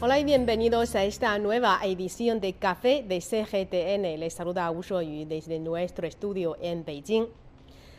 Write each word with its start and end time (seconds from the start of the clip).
Hola 0.00 0.20
y 0.20 0.22
bienvenidos 0.22 0.94
a 0.94 1.02
esta 1.02 1.36
nueva 1.40 1.80
edición 1.82 2.38
de 2.38 2.52
Café 2.52 3.04
de 3.08 3.20
CGTN. 3.20 4.20
Les 4.20 4.32
saluda 4.32 4.70
Wu 4.70 4.84
Shuoyu 4.84 5.26
desde 5.26 5.58
nuestro 5.58 6.06
estudio 6.06 6.56
en 6.60 6.84
Beijing. 6.84 7.26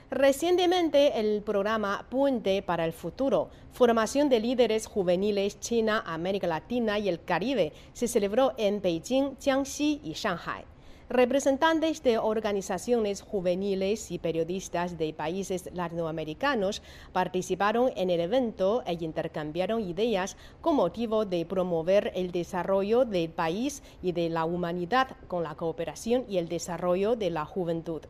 Recientemente, 0.10 1.20
el 1.20 1.42
programa 1.42 2.06
Puente 2.10 2.62
para 2.62 2.86
el 2.86 2.94
Futuro, 2.94 3.50
Formación 3.74 4.30
de 4.30 4.40
Líderes 4.40 4.88
Juveniles 4.88 5.60
China, 5.60 6.02
América 6.06 6.48
Latina 6.48 6.98
y 7.00 7.10
el 7.10 7.22
Caribe, 7.22 7.74
se 7.92 8.08
celebró 8.08 8.54
en 8.56 8.82
Beijing, 8.82 9.36
Jiangxi 9.38 10.00
y 10.02 10.14
Shanghai. 10.14 10.64
Representantes 11.10 12.04
de 12.04 12.20
organizaciones 12.20 13.24
juveniles 13.24 14.12
y 14.12 14.20
periodistas 14.20 15.00
de 15.00 15.12
países 15.12 15.68
latinoamericanos 15.74 16.84
participaron 17.14 17.92
en 17.96 18.12
el 18.12 18.20
evento 18.20 18.84
e 18.86 18.94
intercambiaron 18.94 19.82
ideas 19.82 20.38
con 20.62 20.76
motivo 20.76 21.26
de 21.26 21.48
promover 21.48 22.12
el 22.14 22.32
desarrollo 22.32 23.06
del 23.06 23.32
país 23.32 23.82
y 24.04 24.12
de 24.12 24.30
la 24.30 24.46
humanidad 24.46 25.18
con 25.28 25.42
la 25.42 25.56
cooperación 25.56 26.26
y 26.30 26.38
el 26.38 26.48
desarrollo 26.48 27.16
de 27.16 27.32
la 27.32 27.44
juventud. 27.44 28.04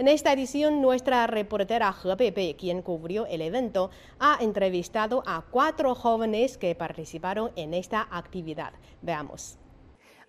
En 0.00 0.08
esta 0.08 0.32
edición, 0.32 0.82
nuestra 0.82 1.28
reportera 1.28 1.94
He 2.18 2.56
quien 2.56 2.82
cubrió 2.82 3.24
el 3.26 3.40
evento, 3.40 3.90
ha 4.18 4.38
entrevistado 4.40 5.22
a 5.26 5.44
cuatro 5.48 5.94
jóvenes 5.94 6.58
que 6.58 6.74
participaron 6.74 7.52
en 7.54 7.72
esta 7.72 8.08
actividad. 8.10 8.72
Veamos. 9.00 9.61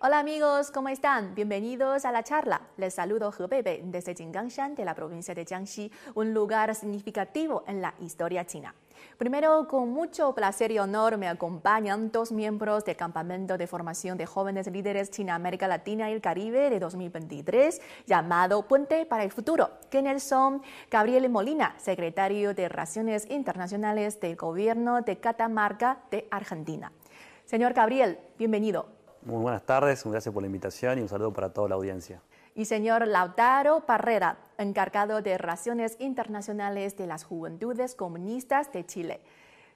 Hola 0.00 0.18
amigos, 0.18 0.72
¿cómo 0.72 0.88
están? 0.88 1.36
Bienvenidos 1.36 2.04
a 2.04 2.10
la 2.10 2.24
charla. 2.24 2.62
Les 2.78 2.94
saludo 2.94 3.32
He 3.38 3.46
Pepe 3.46 3.80
desde 3.84 4.14
Jinggangshan 4.14 4.74
de 4.74 4.84
la 4.84 4.92
provincia 4.92 5.34
de 5.34 5.44
Jiangxi, 5.44 5.90
un 6.16 6.34
lugar 6.34 6.74
significativo 6.74 7.62
en 7.68 7.80
la 7.80 7.94
historia 8.00 8.44
china. 8.44 8.74
Primero, 9.18 9.68
con 9.68 9.90
mucho 9.90 10.34
placer 10.34 10.72
y 10.72 10.80
honor 10.80 11.16
me 11.16 11.28
acompañan 11.28 12.10
dos 12.10 12.32
miembros 12.32 12.84
del 12.84 12.96
Campamento 12.96 13.56
de 13.56 13.68
Formación 13.68 14.18
de 14.18 14.26
Jóvenes 14.26 14.66
Líderes 14.66 15.12
China, 15.12 15.36
América 15.36 15.68
Latina 15.68 16.10
y 16.10 16.14
el 16.14 16.20
Caribe 16.20 16.70
de 16.70 16.80
2023, 16.80 17.80
llamado 18.04 18.66
Puente 18.66 19.06
para 19.06 19.22
el 19.22 19.30
Futuro, 19.30 19.70
quienes 19.90 20.24
son 20.24 20.62
Gabriel 20.90 21.28
Molina, 21.30 21.76
secretario 21.78 22.52
de 22.52 22.68
Relaciones 22.68 23.30
Internacionales 23.30 24.18
del 24.18 24.34
Gobierno 24.34 25.02
de 25.02 25.18
Catamarca 25.18 26.00
de 26.10 26.26
Argentina. 26.32 26.90
Señor 27.44 27.74
Gabriel, 27.74 28.18
bienvenido. 28.38 29.03
Muy 29.24 29.40
buenas 29.40 29.62
tardes, 29.62 30.04
gracias 30.04 30.34
por 30.34 30.42
la 30.42 30.48
invitación 30.48 30.98
y 30.98 31.00
un 31.00 31.08
saludo 31.08 31.32
para 31.32 31.48
toda 31.48 31.70
la 31.70 31.76
audiencia. 31.76 32.20
Y 32.54 32.66
señor 32.66 33.06
Lautaro 33.08 33.80
Parrera, 33.86 34.36
encargado 34.58 35.22
de 35.22 35.38
Relaciones 35.38 35.96
Internacionales 35.98 36.98
de 36.98 37.06
las 37.06 37.24
Juventudes 37.24 37.94
Comunistas 37.94 38.70
de 38.70 38.84
Chile. 38.84 39.20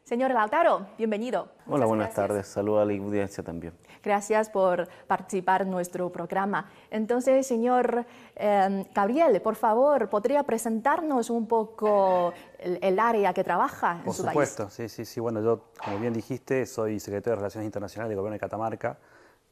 Señor 0.04 0.32
Lautaro, 0.32 0.86
bienvenido. 0.98 1.48
Hola, 1.66 1.86
buenas 1.86 2.12
tardes. 2.12 2.46
Saludo 2.46 2.80
a 2.80 2.84
la 2.84 2.92
audiencia 2.92 3.42
también. 3.42 3.72
Gracias 4.02 4.50
por 4.50 4.86
participar 5.06 5.62
en 5.62 5.70
nuestro 5.70 6.12
programa. 6.12 6.70
Entonces, 6.90 7.46
señor 7.46 8.04
eh, 8.36 8.86
Gabriel, 8.94 9.40
por 9.40 9.54
favor, 9.54 10.10
¿podría 10.10 10.42
presentarnos 10.42 11.30
un 11.30 11.46
poco 11.46 12.34
el, 12.58 12.98
área 12.98 13.32
que 13.32 13.44
trabaja 13.44 14.02
en 14.04 14.12
su 14.12 14.24
país? 14.24 14.34
Por 14.34 14.46
supuesto, 14.46 14.70
sí, 14.70 14.90
sí, 14.90 15.06
sí. 15.06 15.20
Bueno, 15.20 15.42
yo, 15.42 15.72
como 15.82 15.98
bien 15.98 16.12
dijiste, 16.12 16.66
soy 16.66 17.00
secretario 17.00 17.32
de 17.32 17.36
Relaciones 17.36 17.66
Internacionales 17.66 18.10
del 18.10 18.18
Gobierno 18.18 18.34
de 18.34 18.40
Catamarca 18.40 18.98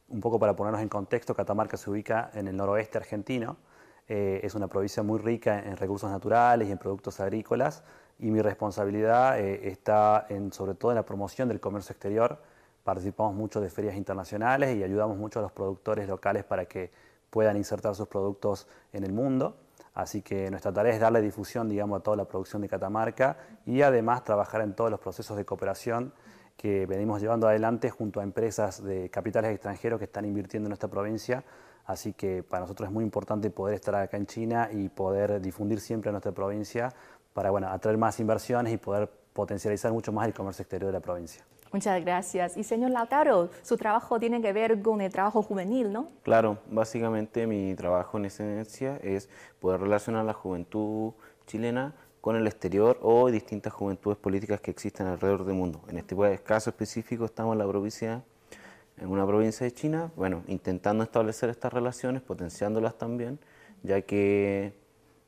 un 0.08 0.20
poco 0.20 0.38
para 0.38 0.54
ponernos 0.54 0.82
en 0.82 0.88
contexto, 0.88 1.34
Catamarca 1.34 1.76
se 1.76 1.90
ubica 1.90 2.30
en 2.34 2.48
el 2.48 2.56
noroeste 2.56 2.98
argentino, 2.98 3.56
eh, 4.08 4.40
es 4.42 4.54
una 4.54 4.68
provincia 4.68 5.02
muy 5.02 5.18
rica 5.18 5.58
en 5.58 5.76
recursos 5.76 6.10
naturales 6.10 6.68
y 6.68 6.72
en 6.72 6.78
productos 6.78 7.18
agrícolas 7.18 7.82
y 8.18 8.30
mi 8.30 8.40
responsabilidad 8.40 9.38
eh, 9.40 9.68
está 9.68 10.28
sobre 10.52 10.74
todo 10.74 10.92
en 10.92 10.96
la 10.96 11.04
promoción 11.04 11.48
del 11.48 11.60
comercio 11.60 11.92
exterior. 11.92 12.40
Participamos 12.84 13.34
mucho 13.34 13.60
de 13.60 13.68
ferias 13.68 13.96
internacionales 13.96 14.76
y 14.76 14.84
ayudamos 14.84 15.16
mucho 15.16 15.40
a 15.40 15.42
los 15.42 15.52
productores 15.52 16.08
locales 16.08 16.44
para 16.44 16.66
que 16.66 16.90
puedan 17.30 17.56
insertar 17.56 17.94
sus 17.96 18.06
productos 18.06 18.68
en 18.92 19.02
el 19.02 19.12
mundo. 19.12 19.56
Así 19.92 20.22
que 20.22 20.50
nuestra 20.50 20.72
tarea 20.72 20.94
es 20.94 21.00
darle 21.00 21.20
difusión, 21.20 21.68
digamos, 21.68 21.98
a 21.98 22.02
toda 22.02 22.16
la 22.16 22.26
producción 22.26 22.62
de 22.62 22.68
Catamarca 22.68 23.38
y 23.64 23.82
además 23.82 24.22
trabajar 24.24 24.60
en 24.60 24.74
todos 24.74 24.90
los 24.90 25.00
procesos 25.00 25.36
de 25.36 25.44
cooperación 25.44 26.12
que 26.56 26.86
venimos 26.86 27.20
llevando 27.20 27.46
adelante 27.46 27.90
junto 27.90 28.20
a 28.20 28.22
empresas 28.22 28.82
de 28.82 29.10
capitales 29.10 29.52
extranjeros 29.52 29.98
que 29.98 30.06
están 30.06 30.24
invirtiendo 30.24 30.66
en 30.66 30.70
nuestra 30.70 30.88
provincia. 30.88 31.44
Así 31.84 32.12
que 32.12 32.42
para 32.42 32.62
nosotros 32.62 32.88
es 32.88 32.92
muy 32.92 33.04
importante 33.04 33.50
poder 33.50 33.74
estar 33.74 33.94
acá 33.94 34.16
en 34.16 34.26
China 34.26 34.68
y 34.72 34.88
poder 34.88 35.40
difundir 35.40 35.80
siempre 35.80 36.10
nuestra 36.10 36.32
provincia 36.32 36.92
para 37.32 37.50
bueno, 37.50 37.68
atraer 37.68 37.98
más 37.98 38.18
inversiones 38.18 38.72
y 38.72 38.76
poder 38.76 39.08
potencializar 39.32 39.92
mucho 39.92 40.10
más 40.12 40.26
el 40.26 40.34
comercio 40.34 40.62
exterior 40.62 40.88
de 40.90 40.98
la 40.98 41.00
provincia. 41.00 41.44
Muchas 41.72 42.00
gracias. 42.02 42.56
Y 42.56 42.64
señor 42.64 42.90
Lautaro, 42.90 43.50
su 43.62 43.76
trabajo 43.76 44.18
tiene 44.18 44.40
que 44.40 44.52
ver 44.52 44.80
con 44.80 45.00
el 45.00 45.12
trabajo 45.12 45.42
juvenil, 45.42 45.92
¿no? 45.92 46.08
Claro, 46.22 46.58
básicamente 46.70 47.46
mi 47.46 47.74
trabajo 47.74 48.16
en 48.18 48.24
esencia 48.24 48.96
es 49.02 49.28
poder 49.60 49.80
relacionar 49.80 50.22
a 50.22 50.24
la 50.24 50.32
juventud 50.32 51.12
chilena 51.46 51.94
con 52.26 52.34
el 52.34 52.48
exterior 52.48 52.98
o 53.02 53.30
distintas 53.30 53.72
juventudes 53.72 54.18
políticas 54.18 54.60
que 54.60 54.72
existen 54.72 55.06
alrededor 55.06 55.44
del 55.44 55.54
mundo. 55.54 55.82
En 55.86 55.96
este 55.96 56.16
caso 56.42 56.70
específico 56.70 57.24
estamos 57.24 57.52
en 57.52 57.60
la 57.60 57.68
provincia, 57.68 58.24
en 58.96 59.08
una 59.10 59.24
provincia 59.24 59.62
de 59.62 59.72
China, 59.72 60.10
bueno, 60.16 60.42
intentando 60.48 61.04
establecer 61.04 61.50
estas 61.50 61.72
relaciones, 61.72 62.22
potenciándolas 62.22 62.98
también, 62.98 63.38
ya 63.84 64.02
que 64.02 64.72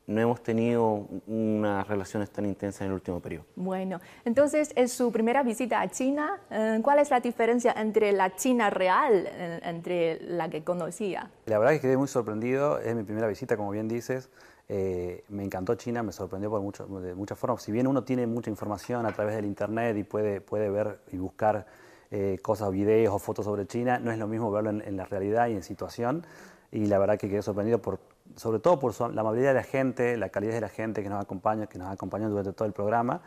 no 0.08 0.20
hemos 0.20 0.42
tenido 0.42 1.06
unas 1.28 1.86
relaciones 1.86 2.30
tan 2.30 2.46
intensas 2.46 2.80
en 2.80 2.88
el 2.88 2.94
último 2.94 3.20
periodo. 3.20 3.44
Bueno, 3.54 4.00
entonces, 4.24 4.72
en 4.74 4.88
su 4.88 5.12
primera 5.12 5.44
visita 5.44 5.80
a 5.80 5.88
China, 5.88 6.40
eh, 6.50 6.80
¿cuál 6.82 6.98
es 6.98 7.10
la 7.10 7.20
diferencia 7.20 7.74
entre 7.76 8.10
la 8.10 8.34
China 8.34 8.70
real, 8.70 9.24
eh, 9.24 9.60
entre 9.62 10.20
la 10.22 10.48
que 10.48 10.64
conocía? 10.64 11.30
La 11.46 11.58
verdad 11.58 11.74
es 11.74 11.80
que 11.80 11.86
quedé 11.86 11.96
muy 11.96 12.08
sorprendido, 12.08 12.80
es 12.80 12.96
mi 12.96 13.04
primera 13.04 13.28
visita, 13.28 13.56
como 13.56 13.70
bien 13.70 13.86
dices, 13.86 14.30
eh, 14.70 15.24
me 15.28 15.44
encantó 15.44 15.74
China, 15.76 16.02
me 16.02 16.12
sorprendió 16.12 16.50
por 16.50 16.60
mucho, 16.60 16.86
de 16.86 17.14
muchas 17.14 17.38
formas. 17.38 17.62
Si 17.62 17.72
bien 17.72 17.86
uno 17.86 18.04
tiene 18.04 18.26
mucha 18.26 18.50
información 18.50 19.06
a 19.06 19.12
través 19.12 19.34
del 19.34 19.46
Internet 19.46 19.96
y 19.96 20.04
puede, 20.04 20.42
puede 20.42 20.68
ver 20.68 21.00
y 21.10 21.16
buscar 21.16 21.66
eh, 22.10 22.38
cosas, 22.42 22.70
videos 22.70 23.14
o 23.14 23.18
fotos 23.18 23.46
sobre 23.46 23.66
China, 23.66 23.98
no 23.98 24.10
es 24.10 24.18
lo 24.18 24.26
mismo 24.26 24.50
verlo 24.50 24.70
en, 24.70 24.96
la 24.96 25.06
realidad 25.06 25.48
y 25.48 25.54
en 25.54 25.62
situación. 25.62 26.26
Y 26.70 26.84
la 26.86 26.98
verdad 26.98 27.18
que 27.18 27.30
quedé 27.30 27.40
sorprendido 27.40 27.80
por, 27.80 27.98
sobre 28.36 28.58
todo 28.58 28.78
por 28.78 28.98
la 29.14 29.22
amabilidad 29.22 29.50
de 29.50 29.54
la 29.54 29.62
gente, 29.62 30.16
la 30.18 30.28
calidad 30.28 30.52
de 30.52 30.60
la 30.60 30.68
gente 30.68 31.02
que 31.02 31.08
nos 31.08 31.22
acompaña, 31.22 31.66
que 31.66 31.78
nos 31.78 31.90
acompañó 31.90 32.28
durante 32.28 32.52
todo 32.52 32.66
el 32.66 32.74
programa, 32.74 33.22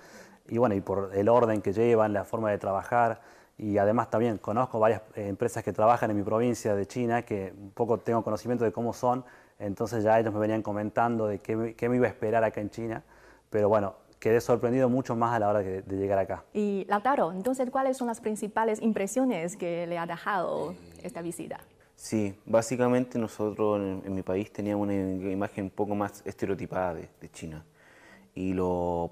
y 0.48 0.60
bueno, 0.60 0.76
y 0.76 0.82
por 0.82 1.12
el 1.16 1.28
orden 1.28 1.62
que 1.62 1.74
llevan, 1.74 2.14
la 2.14 2.24
forma 2.24 2.52
de 2.52 2.60
trabajar. 2.60 3.22
Y 3.58 3.78
además 3.78 4.10
también 4.10 4.38
conozco 4.38 4.80
varias 4.80 5.02
eh, 5.16 5.28
empresas 5.28 5.64
que 5.64 5.74
trabajan 5.74 6.12
en 6.12 6.18
mi 6.18 6.24
provincia 6.24 6.76
de 6.76 6.86
China, 6.88 7.24
que 7.24 7.54
un 7.56 7.72
poco 7.72 8.00
tengo 8.00 8.24
conocimiento 8.24 8.64
de 8.64 8.72
cómo 8.72 8.94
son, 8.94 9.24
entonces 9.62 10.04
ya 10.04 10.20
ellos 10.20 10.34
me 10.34 10.40
venían 10.40 10.64
comentando 10.64 11.28
de 11.28 11.40
qué, 11.40 11.56
me 11.56 11.96
iba 11.96 12.08
a 12.08 12.10
esperar 12.10 12.44
acá 12.44 12.62
en 12.62 12.72
China, 12.72 13.04
pero 13.50 13.70
bueno, 13.70 13.96
quedé 14.20 14.42
sorprendido 14.42 14.90
mucho 14.90 15.16
más 15.16 15.34
a 15.34 15.40
la 15.40 15.50
hora 15.50 15.60
de, 15.60 15.84
llegar 15.88 16.18
acá. 16.18 16.44
Y 16.52 16.86
Lautaro, 16.90 17.32
entonces, 17.32 17.70
¿cuáles 17.70 17.98
son 17.98 18.08
las 18.08 18.22
principales 18.22 18.82
impresiones 18.82 19.56
que 19.56 19.86
le 19.86 20.00
ha 20.00 20.08
dejado 20.08 20.74
esta 21.04 21.22
visita? 21.22 21.60
Sí, 21.96 22.36
básicamente 22.46 23.20
nosotros 23.20 23.80
en, 23.80 24.16
mi 24.16 24.24
país 24.24 24.52
teníamos 24.52 24.88
una 24.88 24.96
imagen 25.32 25.66
un 25.66 25.70
poco 25.70 25.94
más 25.94 26.24
estereotipada 26.26 26.96
de, 26.96 27.30
China. 27.32 27.64
Y 28.34 28.54
lo, 28.54 29.12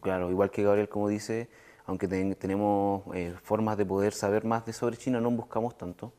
claro, 0.00 0.30
igual 0.30 0.50
que 0.52 0.62
Gabriel 0.62 0.88
como 0.88 1.08
dice, 1.08 1.48
aunque 1.86 2.06
tenemos 2.06 3.02
eh, 3.14 3.34
formas 3.42 3.76
de 3.76 3.84
poder 3.84 4.12
saber 4.12 4.44
más 4.44 4.64
de 4.64 4.72
sobre 4.72 4.96
China, 4.96 5.20
no 5.20 5.30
buscamos 5.32 5.76
tanto. 5.76 6.12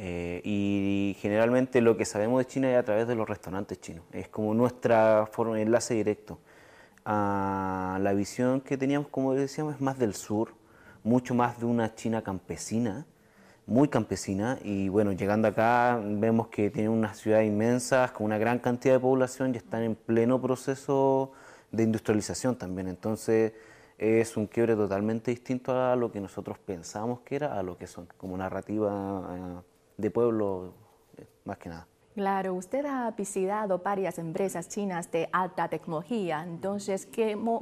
Eh, 0.00 0.40
y 0.44 1.16
generalmente 1.20 1.80
lo 1.80 1.96
que 1.96 2.04
sabemos 2.04 2.38
de 2.38 2.46
China 2.46 2.70
es 2.70 2.78
a 2.78 2.84
través 2.84 3.08
de 3.08 3.16
los 3.16 3.28
restaurantes 3.28 3.80
chinos. 3.80 4.04
Es 4.12 4.28
como 4.28 4.54
nuestra 4.54 5.28
forma 5.32 5.56
de 5.56 5.62
enlace 5.62 5.94
directo. 5.94 6.38
a 7.04 7.98
la 8.02 8.12
visión 8.12 8.60
que 8.60 8.76
teníamos, 8.76 9.08
como 9.08 9.34
decíamos, 9.34 9.74
es 9.74 9.80
más 9.80 9.98
del 9.98 10.14
sur, 10.14 10.50
mucho 11.04 11.34
más 11.34 11.58
de 11.58 11.66
una 11.66 11.94
China 11.94 12.22
campesina, 12.22 13.06
muy 13.66 13.88
campesina. 13.88 14.58
Y 14.62 14.88
bueno, 14.88 15.12
llegando 15.12 15.48
acá 15.48 16.00
vemos 16.02 16.48
que 16.48 16.70
tienen 16.70 16.92
unas 16.92 17.18
ciudades 17.18 17.48
inmensas, 17.48 18.12
con 18.12 18.26
una 18.26 18.38
gran 18.38 18.58
cantidad 18.58 18.94
de 18.94 19.00
población 19.00 19.54
y 19.54 19.58
están 19.58 19.82
en 19.82 19.94
pleno 19.96 20.40
proceso 20.40 21.32
de 21.72 21.82
industrialización 21.84 22.56
también. 22.56 22.88
Entonces 22.88 23.52
es 23.98 24.36
un 24.36 24.46
quiebre 24.46 24.76
totalmente 24.76 25.30
distinto 25.30 25.72
a 25.72 25.96
lo 25.96 26.12
que 26.12 26.20
nosotros 26.20 26.58
pensamos 26.58 27.20
que 27.20 27.36
era, 27.36 27.58
a 27.58 27.62
lo 27.62 27.76
que 27.78 27.86
son, 27.86 28.06
como 28.18 28.36
narrativa. 28.36 29.62
Eh, 29.64 29.77
de 29.98 30.10
pueblo, 30.10 30.72
eh, 31.18 31.26
más 31.44 31.58
que 31.58 31.68
nada. 31.68 31.86
Claro, 32.14 32.54
usted 32.54 32.84
ha 32.84 33.10
visitado 33.12 33.78
varias 33.78 34.18
empresas 34.18 34.68
chinas 34.68 35.08
de 35.12 35.28
alta 35.32 35.68
tecnología, 35.68 36.42
entonces, 36.42 37.08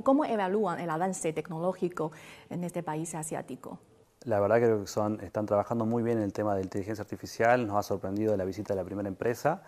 ¿cómo 0.03 0.25
evalúan 0.25 0.81
el 0.81 0.89
avance 0.89 1.33
tecnológico 1.35 2.13
en 2.49 2.65
este 2.65 2.83
país 2.83 3.15
asiático? 3.15 3.79
La 4.25 4.41
verdad 4.41 4.59
que 4.59 4.87
son, 4.87 5.21
están 5.21 5.45
trabajando 5.45 5.85
muy 5.85 6.03
bien 6.03 6.17
en 6.19 6.25
el 6.25 6.33
tema 6.33 6.55
de 6.55 6.63
inteligencia 6.63 7.03
artificial, 7.03 7.67
nos 7.67 7.77
ha 7.77 7.83
sorprendido 7.83 8.35
la 8.35 8.47
visita 8.47 8.73
de 8.73 8.81
la 8.81 8.85
primera 8.87 9.09
empresa, 9.09 9.63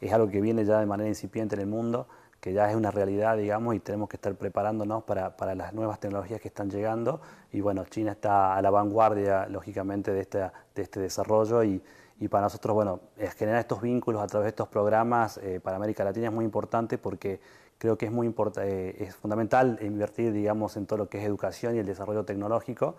es 0.00 0.12
algo 0.12 0.28
que 0.28 0.40
viene 0.40 0.64
ya 0.64 0.80
de 0.80 0.86
manera 0.86 1.08
incipiente 1.08 1.54
en 1.54 1.60
el 1.60 1.68
mundo, 1.68 2.08
que 2.40 2.52
ya 2.52 2.68
es 2.68 2.74
una 2.74 2.90
realidad, 2.90 3.36
digamos, 3.36 3.76
y 3.76 3.78
tenemos 3.78 4.08
que 4.08 4.16
estar 4.16 4.34
preparándonos 4.34 5.04
para, 5.04 5.36
para, 5.36 5.54
las 5.54 5.72
nuevas 5.72 6.00
tecnologías 6.00 6.40
que 6.40 6.48
están 6.48 6.68
llegando. 6.68 7.20
Y 7.52 7.60
bueno, 7.60 7.84
China 7.84 8.10
está 8.10 8.56
a 8.56 8.62
la 8.62 8.70
vanguardia, 8.70 9.46
lógicamente, 9.46 10.12
de 10.12 10.22
este, 10.22 10.38
de 10.38 10.82
este 10.82 10.98
desarrollo 10.98 11.62
y, 11.62 11.80
y 12.20 12.28
para 12.28 12.44
nosotros, 12.44 12.74
bueno, 12.74 13.00
generar 13.36 13.60
estos 13.60 13.80
vínculos 13.80 14.22
a 14.22 14.26
través 14.26 14.44
de 14.44 14.50
estos 14.50 14.68
programas 14.68 15.38
eh, 15.38 15.60
para 15.60 15.76
América 15.76 16.04
Latina 16.04 16.28
es 16.28 16.32
muy 16.32 16.44
importante 16.44 16.98
porque 16.98 17.40
creo 17.78 17.98
que 17.98 18.06
es 18.06 18.12
muy 18.12 18.32
eh, 18.60 18.96
es 19.00 19.16
fundamental 19.16 19.78
invertir, 19.82 20.32
digamos, 20.32 20.76
en 20.76 20.86
todo 20.86 20.98
lo 20.98 21.08
que 21.08 21.18
es 21.18 21.24
educación 21.24 21.74
y 21.74 21.78
el 21.78 21.86
desarrollo 21.86 22.24
tecnológico 22.24 22.94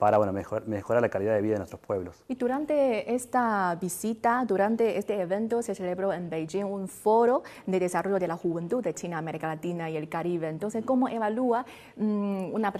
para 0.00 0.16
bueno, 0.16 0.32
mejorar 0.32 1.02
la 1.02 1.10
calidad 1.10 1.34
de 1.34 1.42
vida 1.42 1.52
de 1.52 1.58
nuestros 1.58 1.80
pueblos. 1.80 2.24
Y 2.26 2.34
durante 2.34 3.14
esta 3.14 3.76
visita, 3.78 4.42
durante 4.46 4.96
este 4.96 5.20
evento, 5.20 5.60
se 5.60 5.74
celebró 5.74 6.10
en 6.14 6.30
Beijing 6.30 6.64
un 6.64 6.88
foro 6.88 7.42
de 7.66 7.78
desarrollo 7.78 8.18
de 8.18 8.26
la 8.26 8.36
juventud 8.36 8.82
de 8.82 8.94
China, 8.94 9.18
América 9.18 9.46
Latina 9.46 9.90
y 9.90 9.98
el 9.98 10.08
Caribe. 10.08 10.48
Entonces, 10.48 10.86
¿cómo 10.86 11.10
evalúa 11.10 11.66
mm, 11.96 12.54
una, 12.54 12.72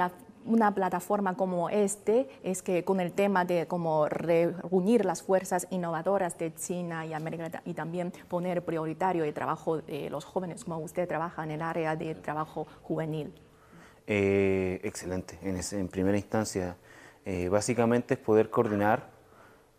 una 0.45 0.75
plataforma 0.75 1.37
como 1.37 1.69
este? 1.71 2.29
Es 2.43 2.63
que 2.63 2.85
con 2.85 3.01
el 3.01 3.13
tema 3.13 3.45
de 3.45 3.67
cómo 3.67 4.09
reunir 4.09 5.05
las 5.05 5.23
fuerzas 5.23 5.67
innovadoras 5.71 6.39
de 6.39 6.55
China 6.55 7.07
y 7.07 7.13
América 7.13 7.63
y 7.65 7.75
también 7.75 8.13
poner 8.29 8.65
prioritario 8.65 9.25
el 9.25 9.35
trabajo 9.35 9.79
de 9.79 10.11
los 10.11 10.25
jóvenes, 10.25 10.65
como 10.65 10.79
usted 10.79 11.09
trabaja 11.09 11.45
en 11.45 11.53
el 11.53 11.63
área 11.63 11.97
de 11.97 12.15
trabajo 12.15 12.67
juvenil. 12.83 13.33
Eh, 14.07 14.81
excelente. 14.83 15.39
En, 15.43 15.59
en 15.79 15.89
primera 15.89 16.17
instancia, 16.17 16.77
eh, 17.25 17.49
básicamente 17.49 18.15
es 18.15 18.21
poder 18.21 18.51
coordinar, 18.51 19.11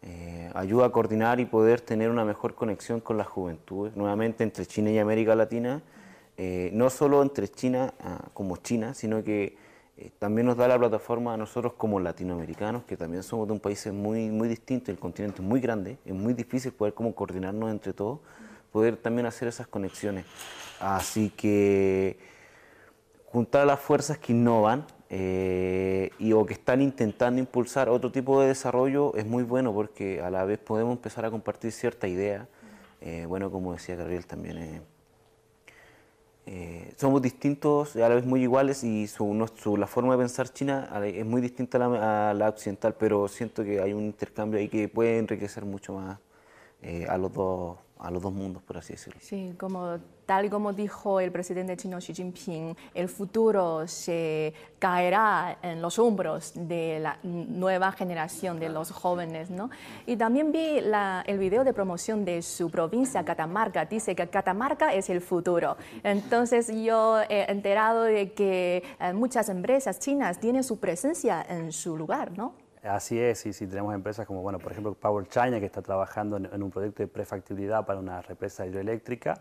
eh, 0.03 0.49
ayuda 0.53 0.87
a 0.87 0.91
coordinar 0.91 1.39
y 1.39 1.45
poder 1.45 1.81
tener 1.81 2.09
una 2.09 2.23
mejor 2.23 2.55
conexión 2.55 3.01
con 3.01 3.17
las 3.17 3.27
juventudes, 3.27 3.95
nuevamente 3.95 4.43
entre 4.43 4.65
China 4.65 4.91
y 4.91 4.99
América 4.99 5.35
Latina, 5.35 5.81
eh, 6.37 6.69
no 6.73 6.89
solo 6.89 7.21
entre 7.21 7.47
China 7.49 7.93
ah, 7.99 8.29
como 8.33 8.57
China, 8.57 8.93
sino 8.93 9.23
que 9.23 9.57
también 10.19 10.47
nos 10.47 10.57
da 10.57 10.67
la 10.67 10.77
plataforma 10.77 11.33
a 11.33 11.37
nosotros 11.37 11.73
como 11.73 11.99
latinoamericanos, 11.99 12.83
que 12.83 12.97
también 12.97 13.23
somos 13.23 13.47
de 13.47 13.53
un 13.53 13.59
país 13.59 13.85
muy, 13.91 14.29
muy 14.29 14.47
distinto, 14.47 14.91
el 14.91 14.97
continente 14.97 15.41
es 15.41 15.47
muy 15.47 15.59
grande, 15.59 15.97
es 16.05 16.13
muy 16.13 16.33
difícil 16.33 16.71
poder 16.71 16.93
coordinarnos 16.93 17.71
entre 17.71 17.93
todos, 17.93 18.19
poder 18.71 18.97
también 18.97 19.25
hacer 19.25 19.47
esas 19.47 19.67
conexiones. 19.67 20.25
Así 20.79 21.29
que 21.29 22.17
juntar 23.25 23.67
las 23.67 23.79
fuerzas 23.79 24.17
que 24.17 24.33
innovan, 24.33 24.85
eh, 25.13 26.09
y 26.19 26.31
o 26.31 26.45
que 26.45 26.53
están 26.53 26.81
intentando 26.81 27.37
impulsar 27.41 27.89
otro 27.89 28.13
tipo 28.13 28.41
de 28.41 28.47
desarrollo 28.47 29.13
es 29.17 29.25
muy 29.25 29.43
bueno 29.43 29.73
porque 29.73 30.21
a 30.21 30.29
la 30.29 30.45
vez 30.45 30.57
podemos 30.57 30.95
empezar 30.95 31.25
a 31.25 31.31
compartir 31.31 31.73
cierta 31.73 32.07
idea. 32.07 32.47
Eh, 33.01 33.25
bueno, 33.27 33.51
como 33.51 33.73
decía 33.73 33.97
Gabriel 33.97 34.25
también, 34.25 34.81
eh, 36.45 36.93
somos 36.97 37.21
distintos, 37.21 37.95
a 37.95 38.09
la 38.09 38.15
vez 38.15 38.25
muy 38.25 38.41
iguales 38.41 38.83
y 38.83 39.07
su, 39.07 39.33
la 39.77 39.87
forma 39.87 40.13
de 40.13 40.19
pensar 40.19 40.49
China 40.49 40.89
es 41.05 41.25
muy 41.25 41.41
distinta 41.41 41.77
a 41.77 41.87
la, 41.87 42.29
a 42.29 42.33
la, 42.33 42.49
occidental, 42.49 42.95
pero 42.97 43.27
siento 43.27 43.63
que 43.63 43.79
hay 43.79 43.93
un 43.93 44.05
intercambio 44.05 44.59
ahí 44.59 44.67
que 44.67 44.87
puede 44.87 45.17
enriquecer 45.19 45.65
mucho 45.65 45.93
más 45.93 46.19
a 47.07 47.17
los 47.17 47.31
dos 47.31 47.77
a 48.01 48.09
los 48.09 48.21
dos 48.21 48.33
mundos, 48.33 48.63
por 48.63 48.77
así 48.77 48.93
decirlo. 48.93 49.19
Sí, 49.21 49.53
como, 49.57 49.99
tal 50.25 50.49
como 50.49 50.73
dijo 50.73 51.19
el 51.19 51.31
presidente 51.31 51.77
chino 51.77 51.99
Xi 51.99 52.13
Jinping, 52.13 52.75
el 52.95 53.07
futuro 53.07 53.87
se 53.87 54.53
caerá 54.79 55.59
en 55.61 55.81
los 55.81 55.99
hombros 55.99 56.53
de 56.55 56.99
la 56.99 57.19
nueva 57.23 57.91
generación 57.91 58.59
de 58.59 58.69
los 58.69 58.91
jóvenes. 58.91 59.51
¿no? 59.51 59.69
Y 60.07 60.17
también 60.17 60.51
vi 60.51 60.79
el 60.79 61.37
video 61.37 61.63
de 61.63 61.73
promoción 61.73 62.25
de 62.25 62.41
su 62.41 62.71
provincia, 62.71 63.23
Catamarca. 63.23 63.85
Dice 63.85 64.15
que 64.15 64.27
Catamarca 64.27 64.93
es 64.93 65.09
el 65.09 65.21
futuro. 65.21 65.77
Entonces 66.03 66.71
yo 66.83 67.21
he 67.29 67.51
enterado 67.51 68.03
de 68.03 68.33
que 68.33 68.83
eh, 68.99 69.13
muchas 69.13 69.49
empresas 69.49 69.99
chinas 69.99 70.39
tienen 70.39 70.63
su 70.63 70.79
presencia 70.79 71.45
en 71.47 71.71
su 71.71 71.95
lugar, 71.95 72.35
¿no? 72.35 72.53
Así 72.83 73.19
es, 73.19 73.45
y 73.45 73.53
si 73.53 73.67
tenemos 73.67 73.93
empresas 73.93 74.25
como, 74.25 74.41
bueno, 74.41 74.57
por 74.57 74.71
ejemplo, 74.71 74.95
Power 74.95 75.27
China, 75.27 75.59
que 75.59 75.67
está 75.67 75.83
trabajando 75.83 76.37
en, 76.37 76.63
un 76.63 76.71
proyecto 76.71 77.03
de 77.03 77.07
prefactibilidad 77.07 77.85
para 77.85 77.99
una 77.99 78.23
represa 78.23 78.65
hidroeléctrica, 78.65 79.35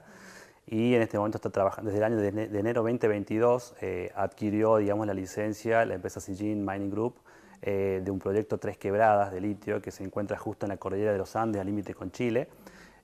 y 0.67 0.95
en 0.95 1.01
este 1.01 1.17
momento 1.17 1.39
está 1.39 1.49
trabajando, 1.49 1.91
desde 1.91 2.05
el 2.05 2.13
año 2.13 2.17
de, 2.19 2.59
enero 2.59 2.83
2022, 2.83 3.77
eh, 3.81 4.13
adquirió, 4.15 4.77
digamos, 4.77 5.07
la 5.07 5.15
licencia, 5.15 5.87
la 5.87 5.95
empresa 5.95 6.21
Sijin 6.21 6.67
Mining 6.67 6.91
Group, 6.91 7.15
eh, 7.63 8.03
de 8.05 8.11
un 8.11 8.19
proyecto 8.19 8.59
Tres 8.59 8.77
Quebradas 8.77 9.33
de 9.33 9.41
litio 9.41 9.81
que 9.81 9.91
se 9.91 10.05
encuentra 10.05 10.37
justo 10.37 10.67
en 10.67 10.71
la 10.71 10.77
cordillera 10.77 11.13
de 11.13 11.19
los 11.19 11.35
Andes, 11.35 11.61
al 11.61 11.67
límite 11.67 11.95
con 11.95 12.11
Chile, 12.11 12.49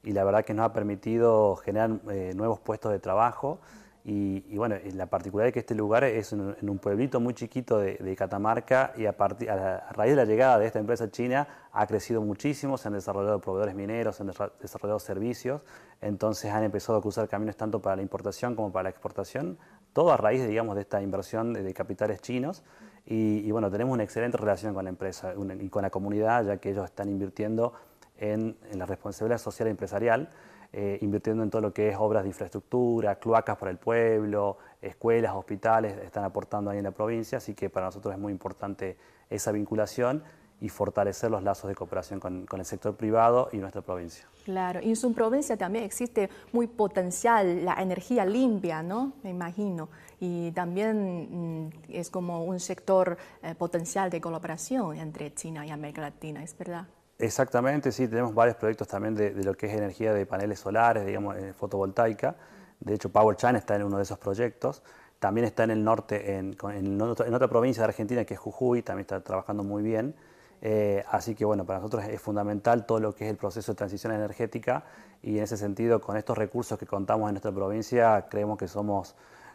y 0.04 0.12
la 0.12 0.22
verdad 0.22 0.44
que 0.44 0.52
nos 0.52 0.66
ha 0.66 0.72
permitido 0.74 1.56
generar 1.56 1.98
eh, 2.10 2.32
nuevos 2.36 2.60
puestos 2.60 2.92
de 2.92 2.98
trabajo, 2.98 3.58
y, 4.08 4.56
bueno, 4.56 4.76
la 4.94 5.06
particularidad 5.06 5.48
es 5.48 5.54
que 5.54 5.58
este 5.58 5.74
lugar 5.74 6.04
es 6.04 6.32
en, 6.32 6.54
un 6.62 6.78
pueblito 6.78 7.18
muy 7.18 7.34
chiquito 7.34 7.80
de, 7.80 8.14
Catamarca 8.16 8.92
y 8.96 9.04
a, 9.06 9.16
partir, 9.16 9.50
a, 9.50 9.90
raíz 9.90 10.12
de 10.12 10.16
la 10.16 10.24
llegada 10.24 10.60
de 10.60 10.66
esta 10.66 10.78
empresa 10.78 11.10
china 11.10 11.48
ha 11.72 11.88
crecido 11.88 12.22
muchísimo, 12.22 12.78
se 12.78 12.86
han 12.86 12.94
desarrollado 12.94 13.40
proveedores 13.40 13.74
mineros, 13.74 14.14
se 14.14 14.22
han 14.22 14.32
desarrollado 14.60 15.00
servicios, 15.00 15.64
entonces 16.00 16.52
han 16.52 16.62
empezado 16.62 16.98
a 16.98 17.02
cruzar 17.02 17.28
caminos 17.28 17.56
tanto 17.56 17.82
para 17.82 17.96
la 17.96 18.02
importación 18.02 18.54
como 18.54 18.70
para 18.70 18.84
la 18.84 18.90
exportación, 18.90 19.58
todo 19.92 20.12
a 20.12 20.16
raíz, 20.16 20.46
digamos, 20.46 20.76
de 20.76 20.82
esta 20.82 21.02
inversión 21.02 21.52
de, 21.52 21.74
capitales 21.74 22.22
chinos. 22.22 22.62
Y, 23.06 23.50
bueno, 23.50 23.72
tenemos 23.72 23.92
una 23.92 24.04
excelente 24.04 24.36
relación 24.36 24.72
con 24.72 24.84
la 24.84 24.90
empresa 24.90 25.34
y 25.60 25.68
con 25.68 25.82
la 25.82 25.90
comunidad, 25.90 26.44
ya 26.44 26.58
que 26.58 26.70
ellos 26.70 26.84
están 26.84 27.08
invirtiendo 27.08 27.72
en, 28.18 28.56
en 28.70 28.78
la 28.78 28.86
responsabilidad 28.86 29.38
social 29.38 29.66
e 29.66 29.72
empresarial. 29.72 30.30
Eh, 30.72 30.98
invirtiendo 31.00 31.42
en 31.42 31.50
todo 31.50 31.62
lo 31.62 31.72
que 31.72 31.88
es 31.88 31.96
obras 31.98 32.22
de 32.24 32.28
infraestructura, 32.28 33.18
cloacas 33.18 33.56
para 33.56 33.70
el 33.70 33.78
pueblo, 33.78 34.58
escuelas, 34.82 35.34
hospitales, 35.34 35.96
están 36.04 36.24
aportando 36.24 36.70
ahí 36.70 36.78
en 36.78 36.84
la 36.84 36.90
provincia, 36.90 37.38
así 37.38 37.54
que 37.54 37.70
para 37.70 37.86
nosotros 37.86 38.12
es 38.12 38.20
muy 38.20 38.32
importante 38.32 38.96
esa 39.30 39.52
vinculación 39.52 40.22
y 40.60 40.68
fortalecer 40.68 41.30
los 41.30 41.42
lazos 41.42 41.68
de 41.68 41.74
cooperación 41.74 42.18
con, 42.18 42.46
el 42.50 42.64
sector 42.64 42.96
privado 42.96 43.48
y 43.52 43.58
nuestra 43.58 43.82
provincia. 43.82 44.26
Claro, 44.44 44.80
y 44.82 44.90
en 44.90 44.96
su 44.96 45.12
provincia 45.12 45.56
también 45.56 45.84
existe 45.84 46.30
muy 46.52 46.66
potencial 46.66 47.64
la 47.64 47.74
energía 47.74 48.24
limpia, 48.24 48.82
¿no? 48.82 49.12
Me 49.22 49.30
imagino. 49.30 49.88
Y 50.18 50.52
también 50.52 51.66
mm, 51.66 51.70
es 51.90 52.10
como 52.10 52.44
un 52.44 52.58
sector 52.58 53.18
eh, 53.42 53.54
potencial 53.54 54.08
de 54.08 54.20
colaboración 54.20 54.96
entre 54.96 55.34
China 55.34 55.66
y 55.66 55.70
América 55.70 56.00
Latina, 56.00 56.42
¿es 56.42 56.56
verdad? 56.56 56.86
Exactamente, 57.18 57.92
sí, 57.92 58.08
tenemos 58.08 58.34
varios 58.34 58.56
proyectos 58.56 58.88
también 58.88 59.14
de, 59.14 59.32
lo 59.42 59.54
que 59.54 59.66
es 59.66 59.72
energía 59.72 60.12
de 60.12 60.26
paneles 60.26 60.60
solares, 60.60 61.06
digamos, 61.06 61.36
eh, 61.36 61.54
fotovoltaica. 61.54 62.36
De 62.80 62.94
hecho, 62.94 63.08
PowerChan 63.10 63.56
está 63.56 63.74
en 63.76 63.84
uno 63.84 63.96
de 63.96 64.02
esos 64.02 64.18
proyectos. 64.18 64.82
También 65.18 65.46
está 65.46 65.64
en 65.64 65.70
el 65.70 65.82
norte, 65.82 66.36
en, 66.36 66.56
en, 66.74 67.00
otra 67.00 67.48
provincia 67.48 67.82
de 67.82 67.88
Argentina 67.88 68.24
que 68.26 68.34
es 68.34 68.40
Jujuy, 68.40 68.82
también 68.82 69.02
está 69.02 69.20
trabajando 69.20 69.64
muy 69.64 69.82
bien. 69.82 70.14
Eh, 70.60 71.04
así 71.10 71.34
que 71.34 71.44
bueno, 71.44 71.64
para 71.64 71.78
nosotros 71.78 72.04
es 72.04 72.20
fundamental 72.20 72.86
todo 72.86 73.00
lo 73.00 73.14
que 73.14 73.24
es 73.24 73.30
el 73.30 73.36
proceso 73.36 73.72
de 73.72 73.76
transición 73.76 74.12
energética 74.12 74.84
y 75.22 75.38
en 75.38 75.44
ese 75.44 75.56
sentido, 75.56 76.00
con 76.00 76.16
estos 76.16 76.36
recursos 76.36 76.78
que 76.78 76.86
contamos 76.86 77.28
en 77.28 77.34
nuestra 77.34 77.52
provincia, 77.52 78.26
creemos 78.30 78.58
que 78.58 78.68
somos, 78.68 79.14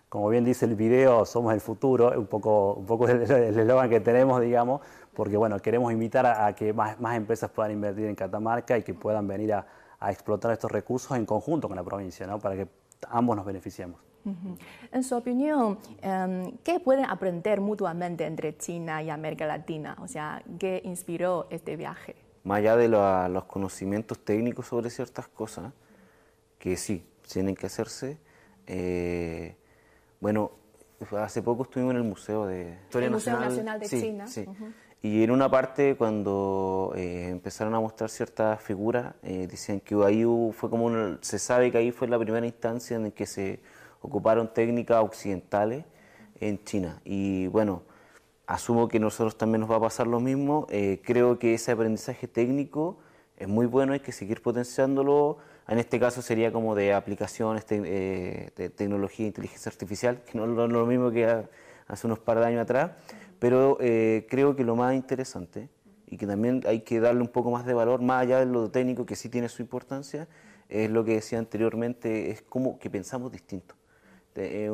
como 0.09 0.29
bien 0.29 0.43
dice 0.43 0.65
el 0.65 0.75
video, 0.75 1.25
somos 1.25 1.53
el 1.53 1.61
futuro, 1.61 2.11
un 2.17 2.27
poco, 2.27 2.73
un 2.73 2.85
poco 2.85 3.07
el 3.07 3.21
eslogan 3.21 3.89
que 3.89 3.99
tenemos, 3.99 4.41
digamos, 4.41 4.81
porque 5.13 5.37
bueno, 5.37 5.59
queremos 5.59 5.91
invitar 5.91 6.25
a, 6.25 6.53
que 6.53 6.73
más, 6.73 6.99
más, 6.99 7.17
empresas 7.17 7.49
puedan 7.51 7.71
invertir 7.71 8.05
en 8.05 8.15
Catamarca 8.15 8.77
y 8.77 8.83
que 8.83 8.93
puedan 8.93 9.27
venir 9.27 9.53
a, 9.53 9.65
explotar 10.09 10.51
estos 10.51 10.71
recursos 10.71 11.15
en 11.15 11.27
conjunto 11.27 11.67
con 11.67 11.77
la 11.77 11.83
provincia, 11.83 12.25
¿no? 12.25 12.39
para 12.39 12.55
que 12.55 12.67
ambos 13.09 13.35
nos 13.35 13.45
beneficiemos. 13.45 13.99
En 14.91 15.03
su 15.03 15.15
opinión, 15.15 15.79
em, 16.01 16.57
¿qué 16.63 16.79
pueden 16.79 17.05
aprender 17.05 17.59
mutuamente 17.59 18.25
entre 18.25 18.55
China 18.57 19.01
y 19.01 19.09
América 19.09 19.45
Latina? 19.45 19.97
O 19.99 20.07
sea, 20.07 20.43
¿qué 20.59 20.81
inspiró 20.83 21.47
este 21.49 21.75
viaje? 21.75 22.15
Más 22.43 22.59
allá 22.59 22.75
de 22.75 22.87
los 22.87 23.43
conocimientos 23.45 24.19
técnicos 24.19 24.67
sobre 24.67 24.89
ciertas 24.89 25.27
cosas, 25.27 25.73
que 26.59 26.77
sí, 26.77 27.05
tienen 27.31 27.55
que 27.55 27.65
hacerse. 27.67 28.19
Eh, 28.67 29.55
bueno, 30.19 30.51
hace 31.17 31.41
poco 31.41 31.63
estuvimos 31.63 31.91
en 31.91 31.97
el 31.97 32.03
Museo 32.03 32.45
de 32.45 32.77
Historia 32.83 33.07
el 33.07 33.13
Museo 33.13 33.39
Nacional, 33.39 33.79
de 33.79 33.87
China. 33.87 34.27
Sí. 34.27 34.45
Y 35.03 35.23
en 35.23 35.31
una 35.31 35.49
parte, 35.49 35.95
cuando 35.95 36.93
eh, 36.95 37.29
empezaron 37.29 37.73
a 37.73 37.79
mostrar 37.79 38.09
ciertas 38.11 38.61
figuras, 38.61 39.15
eh, 39.23 39.47
decían 39.49 39.79
que 39.79 39.95
ahí 40.05 40.23
fue 40.53 40.69
como 40.69 41.17
se 41.21 41.39
sabe 41.39 41.71
que 41.71 41.79
ahí 41.79 41.91
fue 41.91 42.07
la 42.07 42.19
primera 42.19 42.45
instancia 42.45 42.97
en 42.97 43.11
que 43.11 43.25
se 43.25 43.61
ocuparon 44.01 44.53
técnicas 44.53 45.03
occidentales 45.03 45.85
en 46.39 46.63
China. 46.63 47.01
Y 47.03 47.47
bueno, 47.47 47.81
asumo 48.45 48.87
que 48.87 48.97
a 48.97 48.99
nosotros 48.99 49.37
también 49.37 49.61
nos 49.61 49.71
va 49.71 49.77
a 49.77 49.81
pasar 49.81 50.05
lo 50.05 50.19
mismo. 50.19 50.67
Eh, 50.69 51.01
creo 51.03 51.39
que 51.39 51.55
ese 51.55 51.71
aprendizaje 51.71 52.27
técnico 52.27 52.99
es 53.37 53.47
muy 53.47 53.65
bueno, 53.65 53.93
hay 53.93 54.01
que 54.01 54.11
seguir 54.11 54.43
potenciándolo. 54.43 55.37
En 55.67 55.79
este 55.79 55.99
caso 55.99 56.21
sería 56.21 56.51
como 56.51 56.75
de 56.75 56.93
aplicaciones 56.93 57.65
de 57.65 58.71
tecnología 58.75 59.25
e 59.25 59.27
inteligencia 59.29 59.71
artificial, 59.71 60.21
que 60.23 60.37
no 60.37 60.43
es 60.43 60.71
lo 60.71 60.85
mismo 60.85 61.09
que 61.09 61.25
hace 61.87 62.07
unos 62.07 62.19
par 62.19 62.39
de 62.39 62.45
años 62.45 62.61
atrás 62.61 62.91
pero 63.41 63.79
eh, 63.81 64.27
creo 64.29 64.55
que 64.55 64.63
lo 64.63 64.75
más 64.75 64.93
interesante 64.93 65.67
y 66.05 66.17
que 66.17 66.27
también 66.27 66.61
hay 66.67 66.81
que 66.81 66.99
darle 66.99 67.21
un 67.21 67.27
poco 67.27 67.49
más 67.49 67.65
de 67.65 67.73
valor, 67.73 67.99
más 67.99 68.21
allá 68.21 68.37
de 68.37 68.45
lo 68.45 68.69
técnico 68.69 69.03
que 69.07 69.15
sí 69.15 69.29
tiene 69.29 69.49
su 69.49 69.63
importancia, 69.63 70.27
es 70.69 70.91
lo 70.91 71.03
que 71.03 71.15
decía 71.15 71.39
anteriormente, 71.39 72.29
es 72.29 72.43
como 72.43 72.77
que 72.77 72.91
pensamos 72.91 73.31
distinto. 73.31 73.73
eh, 74.35 74.69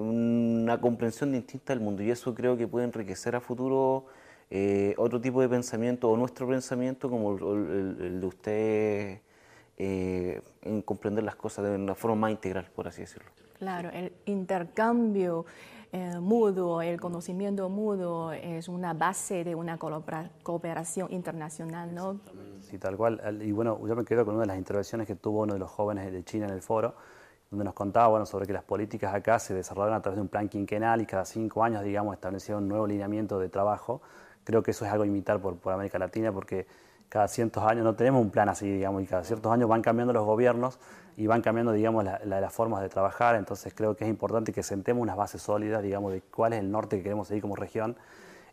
una 0.00 0.80
comprensión 0.80 1.30
distinta 1.30 1.74
del 1.74 1.82
mundo 1.82 2.02
y 2.02 2.10
eso 2.10 2.34
creo 2.34 2.56
que 2.56 2.66
puede 2.66 2.86
enriquecer 2.86 3.36
a 3.36 3.40
futuro 3.42 4.06
eh, 4.48 4.94
otro 4.96 5.20
tipo 5.20 5.42
de 5.42 5.50
pensamiento 5.50 6.08
o 6.08 6.16
nuestro 6.16 6.48
pensamiento 6.48 7.10
como 7.10 7.32
el, 7.36 8.18
de 8.18 8.26
usted 8.26 9.20
eh, 9.76 10.40
en 10.62 10.80
comprender 10.80 11.22
las 11.22 11.36
cosas 11.36 11.66
de 11.66 11.74
una 11.74 11.94
forma 11.94 12.16
más 12.16 12.30
integral, 12.30 12.70
por 12.74 12.88
así 12.88 13.02
decirlo. 13.02 13.28
Claro, 13.58 13.90
el 13.90 14.12
intercambio 14.24 15.44
mudo, 16.20 16.82
el 16.82 17.00
conocimiento 17.00 17.68
mudo 17.68 18.32
es 18.32 18.68
una 18.68 18.92
base 18.92 19.44
de 19.44 19.54
una 19.54 19.78
cooperación 19.78 21.12
internacional, 21.12 21.94
¿no? 21.94 22.20
Sí, 22.60 22.78
tal 22.78 22.96
cual. 22.96 23.40
Y 23.42 23.52
bueno, 23.52 23.78
yo 23.86 23.96
me 23.96 24.04
quedo 24.04 24.24
con 24.24 24.34
una 24.34 24.42
de 24.42 24.48
las 24.48 24.58
intervenciones 24.58 25.06
que 25.06 25.14
tuvo 25.14 25.42
uno 25.42 25.54
de 25.54 25.58
los 25.58 25.70
jóvenes 25.70 26.12
de 26.12 26.24
China 26.24 26.46
en 26.46 26.52
el 26.52 26.62
foro, 26.62 26.94
donde 27.50 27.64
nos 27.64 27.74
contaba 27.74 28.08
bueno, 28.08 28.26
sobre 28.26 28.46
que 28.46 28.52
las 28.52 28.64
políticas 28.64 29.14
acá 29.14 29.38
se 29.38 29.54
desarrollaron 29.54 29.94
a 29.94 30.02
través 30.02 30.16
de 30.16 30.22
un 30.22 30.28
plan 30.28 30.48
quinquenal 30.48 31.00
y 31.00 31.06
cada 31.06 31.24
cinco 31.24 31.62
años, 31.62 31.82
digamos, 31.82 32.14
establecieron 32.14 32.64
un 32.64 32.68
nuevo 32.68 32.86
lineamiento 32.86 33.38
de 33.38 33.48
trabajo. 33.48 34.02
Creo 34.44 34.62
que 34.62 34.72
eso 34.72 34.84
es 34.84 34.90
algo 34.90 35.04
a 35.04 35.06
imitar 35.06 35.40
por, 35.40 35.56
por 35.56 35.72
América 35.72 35.98
Latina 35.98 36.32
porque 36.32 36.66
cada 37.08 37.28
cientos 37.28 37.62
años 37.62 37.84
no 37.84 37.94
tenemos 37.94 38.20
un 38.20 38.30
plan 38.30 38.48
así, 38.48 38.70
digamos, 38.70 39.02
y 39.02 39.06
cada 39.06 39.22
ciertos 39.24 39.52
años 39.52 39.68
van 39.68 39.82
cambiando 39.82 40.12
los 40.12 40.24
gobiernos 40.24 40.78
y 41.16 41.26
van 41.26 41.40
cambiando, 41.40 41.72
digamos, 41.72 42.04
las 42.04 42.52
formas 42.52 42.82
de 42.82 42.88
trabajar. 42.88 43.36
Entonces 43.36 43.72
creo 43.74 43.96
que 43.96 44.04
es 44.04 44.10
importante 44.10 44.52
que 44.52 44.62
sentemos 44.62 45.02
unas 45.02 45.16
bases 45.16 45.42
sólidas, 45.42 45.82
digamos, 45.82 46.12
de 46.12 46.20
cuál 46.20 46.52
es 46.52 46.60
el 46.60 46.70
norte 46.70 46.98
que 46.98 47.02
queremos 47.02 47.28
seguir 47.28 47.42
como 47.42 47.56
región 47.56 47.96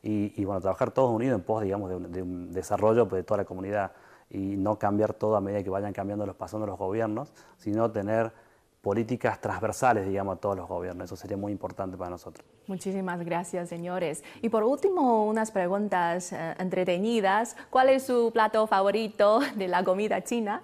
y, 0.01 0.43
bueno, 0.43 0.59
trabajar 0.59 0.91
todos 0.91 1.11
unidos 1.11 1.39
en 1.39 1.45
pos, 1.45 1.63
digamos, 1.63 1.89
de 1.89 1.99
de 1.99 2.21
un 2.21 2.51
desarrollo 2.51 3.07
pues, 3.07 3.21
de 3.21 3.23
toda 3.23 3.39
la 3.39 3.45
comunidad 3.45 3.91
y 4.29 4.57
no 4.57 4.79
cambiar 4.79 5.13
todo 5.13 5.35
a 5.35 5.41
medida 5.41 5.63
que 5.63 5.69
vayan 5.69 5.93
cambiando 5.93 6.25
los 6.25 6.35
pasando 6.35 6.65
los 6.65 6.77
gobiernos, 6.77 7.31
sino 7.57 7.91
tener 7.91 8.33
políticas 8.81 9.39
transversales, 9.39 10.05
digamos, 10.05 10.37
a 10.37 10.39
todos 10.41 10.57
los 10.57 10.67
gobiernos. 10.67 11.05
Eso 11.05 11.15
sería 11.15 11.37
muy 11.37 11.53
importante 11.53 11.95
para 11.95 12.09
nosotros. 12.09 12.45
Muchísimas 12.67 13.23
gracias, 13.23 13.69
señores. 13.69 14.23
Y 14.41 14.49
por 14.49 14.63
último, 14.63 15.25
unas 15.25 15.51
preguntas 15.51 16.33
eh, 16.33 16.55
entretenidas. 16.59 17.55
¿Cuál 17.69 17.89
es 17.89 18.03
su 18.03 18.31
plato 18.33 18.67
favorito 18.67 19.39
de 19.55 19.69
la 19.69 19.85
comida 19.85 20.21
china? 20.23 20.63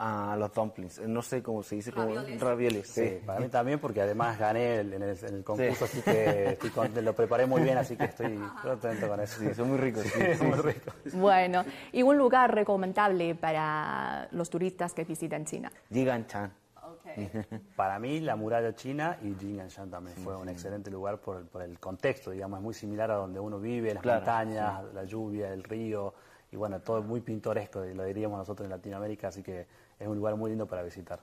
Ah, 0.00 0.36
los 0.38 0.54
dumplings. 0.54 1.00
No 1.00 1.22
sé 1.22 1.42
cómo 1.42 1.62
se 1.64 1.74
dice, 1.74 1.90
como 1.90 2.14
ravioles. 2.38 2.86
Sí, 2.86 3.18
para 3.26 3.40
mí 3.40 3.48
también, 3.48 3.80
porque 3.80 4.00
además 4.00 4.38
gané 4.38 4.80
en 4.80 5.02
el, 5.02 5.42
concurso, 5.42 5.86
así 5.86 6.02
que 6.02 6.56
lo 7.02 7.14
preparé 7.14 7.46
muy 7.46 7.62
bien, 7.62 7.78
así 7.78 7.96
que 7.96 8.04
estoy 8.04 8.38
contento 8.62 9.08
con 9.08 9.18
eso. 9.20 9.40
Sí, 9.40 9.52
son 9.54 9.70
muy 9.70 9.78
ricos. 9.78 10.04
Sí, 10.04 10.44
muy 10.44 10.58
ricos. 10.58 10.94
Bueno, 11.14 11.64
¿y 11.90 12.02
un 12.02 12.16
lugar 12.16 12.54
recomendable 12.54 13.34
para 13.34 14.28
los 14.30 14.48
turistas 14.48 14.94
que 14.94 15.04
visitan 15.04 15.44
China? 15.44 15.72
Jiganchan. 15.92 16.52
Para 17.76 17.98
mí, 17.98 18.20
la 18.20 18.36
muralla 18.36 18.74
china 18.74 19.18
y 19.22 19.34
Jinganshan 19.34 19.90
también 19.90 20.16
fue 20.18 20.36
un 20.36 20.48
excelente 20.48 20.90
lugar 20.90 21.18
por 21.18 21.38
el, 21.38 21.46
por 21.46 21.62
el, 21.62 21.78
contexto, 21.78 22.30
digamos, 22.30 22.58
es 22.58 22.62
muy 22.62 22.74
similar 22.74 23.10
a 23.10 23.14
donde 23.14 23.40
uno 23.40 23.58
vive, 23.58 23.94
las 23.94 24.04
montañas, 24.04 24.84
la 24.92 25.04
lluvia, 25.04 25.52
el 25.52 25.64
río, 25.64 26.14
y 26.50 26.56
bueno, 26.56 26.80
todo 26.80 27.02
muy 27.02 27.20
pintoresco, 27.20 27.80
lo 27.80 28.04
diríamos 28.04 28.38
nosotros 28.38 28.66
en 28.66 28.70
Latinoamérica, 28.70 29.28
así 29.28 29.42
que 29.42 29.66
es 29.98 30.06
un 30.06 30.16
lugar 30.16 30.36
muy 30.36 30.50
lindo 30.50 30.66
para 30.66 30.82
visitar. 30.82 31.20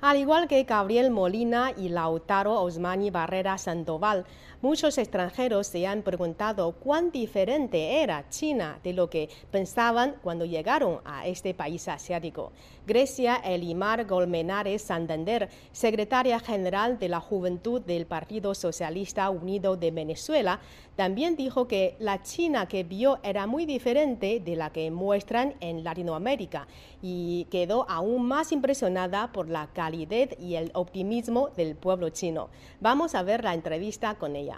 Al 0.00 0.18
igual 0.18 0.48
que 0.48 0.64
Gabriel 0.64 1.10
Molina 1.10 1.72
y 1.76 1.88
Lautaro 1.88 2.60
Osmani 2.60 3.10
Barrera 3.10 3.56
Sandoval, 3.56 4.26
muchos 4.64 4.96
extranjeros 4.96 5.66
se 5.66 5.86
han 5.86 6.00
preguntado 6.00 6.72
cuán 6.72 7.10
diferente 7.10 8.00
era 8.02 8.30
China 8.30 8.80
de 8.82 8.94
lo 8.94 9.10
que 9.10 9.28
pensaban 9.50 10.14
cuando 10.22 10.46
llegaron 10.46 11.00
a 11.04 11.26
este 11.26 11.52
país 11.52 11.86
asiático. 11.86 12.50
Grecia 12.86 13.36
Elimar 13.36 14.06
Golmenares 14.06 14.80
Santander, 14.80 15.50
secretaria 15.70 16.40
general 16.40 16.98
de 16.98 17.10
la 17.10 17.20
Juventud 17.20 17.82
del 17.82 18.06
Partido 18.06 18.54
Socialista 18.54 19.28
Unido 19.28 19.76
de 19.76 19.90
Venezuela, 19.90 20.60
también 20.96 21.36
dijo 21.36 21.68
que 21.68 21.96
la 21.98 22.22
China 22.22 22.66
que 22.66 22.84
vio 22.84 23.18
era 23.22 23.46
muy 23.46 23.66
diferente 23.66 24.40
de 24.40 24.56
la 24.56 24.70
que 24.70 24.90
muestran 24.90 25.54
en 25.60 25.84
Latinoamérica 25.84 26.68
y 27.02 27.46
quedó 27.50 27.84
aún 27.90 28.26
más 28.26 28.50
impresionada 28.50 29.30
por 29.30 29.50
la 29.50 29.66
calidez 29.66 30.30
y 30.40 30.54
el 30.54 30.70
optimismo 30.72 31.50
del 31.50 31.76
pueblo 31.76 32.08
chino. 32.08 32.48
Vamos 32.80 33.14
a 33.14 33.22
ver 33.22 33.44
la 33.44 33.52
entrevista 33.52 34.14
con 34.14 34.36
ella. 34.36 34.53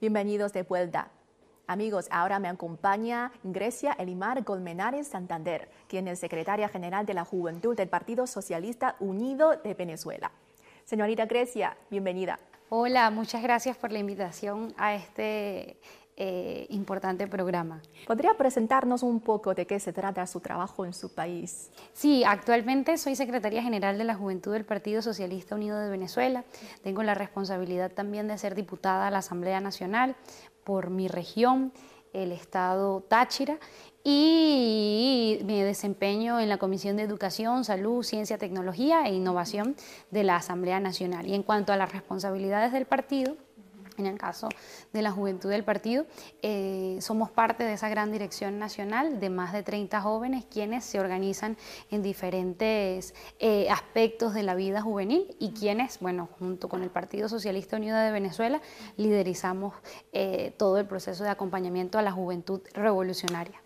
Bienvenidos 0.00 0.54
de 0.54 0.62
vuelta. 0.62 1.10
Amigos, 1.66 2.08
ahora 2.10 2.38
me 2.38 2.48
acompaña 2.48 3.32
Grecia 3.42 3.92
Elimar 3.98 4.44
Colmenares 4.44 5.08
Santander, 5.08 5.68
quien 5.88 6.08
es 6.08 6.18
secretaria 6.18 6.70
general 6.70 7.04
de 7.04 7.12
la 7.12 7.26
Juventud 7.26 7.76
del 7.76 7.90
Partido 7.90 8.26
Socialista 8.26 8.96
Unido 8.98 9.56
de 9.58 9.74
Venezuela. 9.74 10.32
Señorita 10.86 11.26
Grecia, 11.26 11.76
bienvenida. 11.90 12.38
Hola, 12.70 13.10
muchas 13.10 13.42
gracias 13.42 13.76
por 13.76 13.92
la 13.92 13.98
invitación 13.98 14.72
a 14.78 14.94
este 14.94 15.76
eh, 16.16 16.66
importante 16.68 17.26
programa. 17.26 17.80
¿Podría 18.06 18.34
presentarnos 18.34 19.02
un 19.02 19.20
poco 19.20 19.54
de 19.54 19.66
qué 19.66 19.80
se 19.80 19.92
trata 19.92 20.26
su 20.26 20.40
trabajo 20.40 20.84
en 20.84 20.92
su 20.92 21.14
país? 21.14 21.70
Sí, 21.94 22.24
actualmente 22.24 22.98
soy 22.98 23.16
secretaria 23.16 23.62
general 23.62 23.96
de 23.96 24.04
la 24.04 24.14
Juventud 24.14 24.52
del 24.52 24.64
Partido 24.64 25.00
Socialista 25.00 25.54
Unido 25.54 25.78
de 25.78 25.88
Venezuela. 25.88 26.44
Tengo 26.82 27.02
la 27.02 27.14
responsabilidad 27.14 27.92
también 27.92 28.28
de 28.28 28.36
ser 28.36 28.54
diputada 28.54 29.06
a 29.06 29.10
la 29.10 29.18
Asamblea 29.18 29.60
Nacional 29.60 30.14
por 30.64 30.90
mi 30.90 31.08
región, 31.08 31.72
el 32.12 32.32
estado 32.32 33.00
Táchira, 33.02 33.58
y 34.02 35.40
me 35.44 35.62
desempeño 35.64 36.40
en 36.40 36.48
la 36.48 36.58
Comisión 36.58 36.96
de 36.96 37.02
Educación, 37.02 37.64
Salud, 37.64 38.02
Ciencia, 38.02 38.38
Tecnología 38.38 39.04
e 39.06 39.12
Innovación 39.12 39.76
de 40.10 40.24
la 40.24 40.36
Asamblea 40.36 40.80
Nacional. 40.80 41.26
Y 41.26 41.34
en 41.34 41.42
cuanto 41.42 41.72
a 41.72 41.76
las 41.76 41.92
responsabilidades 41.92 42.72
del 42.72 42.86
partido, 42.86 43.36
en 44.00 44.06
el 44.06 44.18
caso 44.18 44.48
de 44.92 45.02
la 45.02 45.12
juventud 45.12 45.50
del 45.50 45.64
partido, 45.64 46.06
eh, 46.42 46.98
somos 47.00 47.30
parte 47.30 47.64
de 47.64 47.74
esa 47.74 47.88
gran 47.88 48.10
dirección 48.10 48.58
nacional 48.58 49.20
de 49.20 49.30
más 49.30 49.52
de 49.52 49.62
30 49.62 50.00
jóvenes 50.00 50.44
quienes 50.50 50.84
se 50.84 50.98
organizan 50.98 51.56
en 51.90 52.02
diferentes 52.02 53.14
eh, 53.38 53.70
aspectos 53.70 54.34
de 54.34 54.42
la 54.42 54.54
vida 54.54 54.82
juvenil 54.82 55.36
y 55.38 55.52
quienes, 55.52 56.00
bueno, 56.00 56.28
junto 56.38 56.68
con 56.68 56.82
el 56.82 56.90
Partido 56.90 57.28
Socialista 57.28 57.76
Unido 57.76 57.96
de 57.96 58.10
Venezuela, 58.10 58.60
liderizamos 58.96 59.74
eh, 60.12 60.54
todo 60.56 60.78
el 60.78 60.86
proceso 60.86 61.24
de 61.24 61.30
acompañamiento 61.30 61.98
a 61.98 62.02
la 62.02 62.12
juventud 62.12 62.60
revolucionaria. 62.74 63.62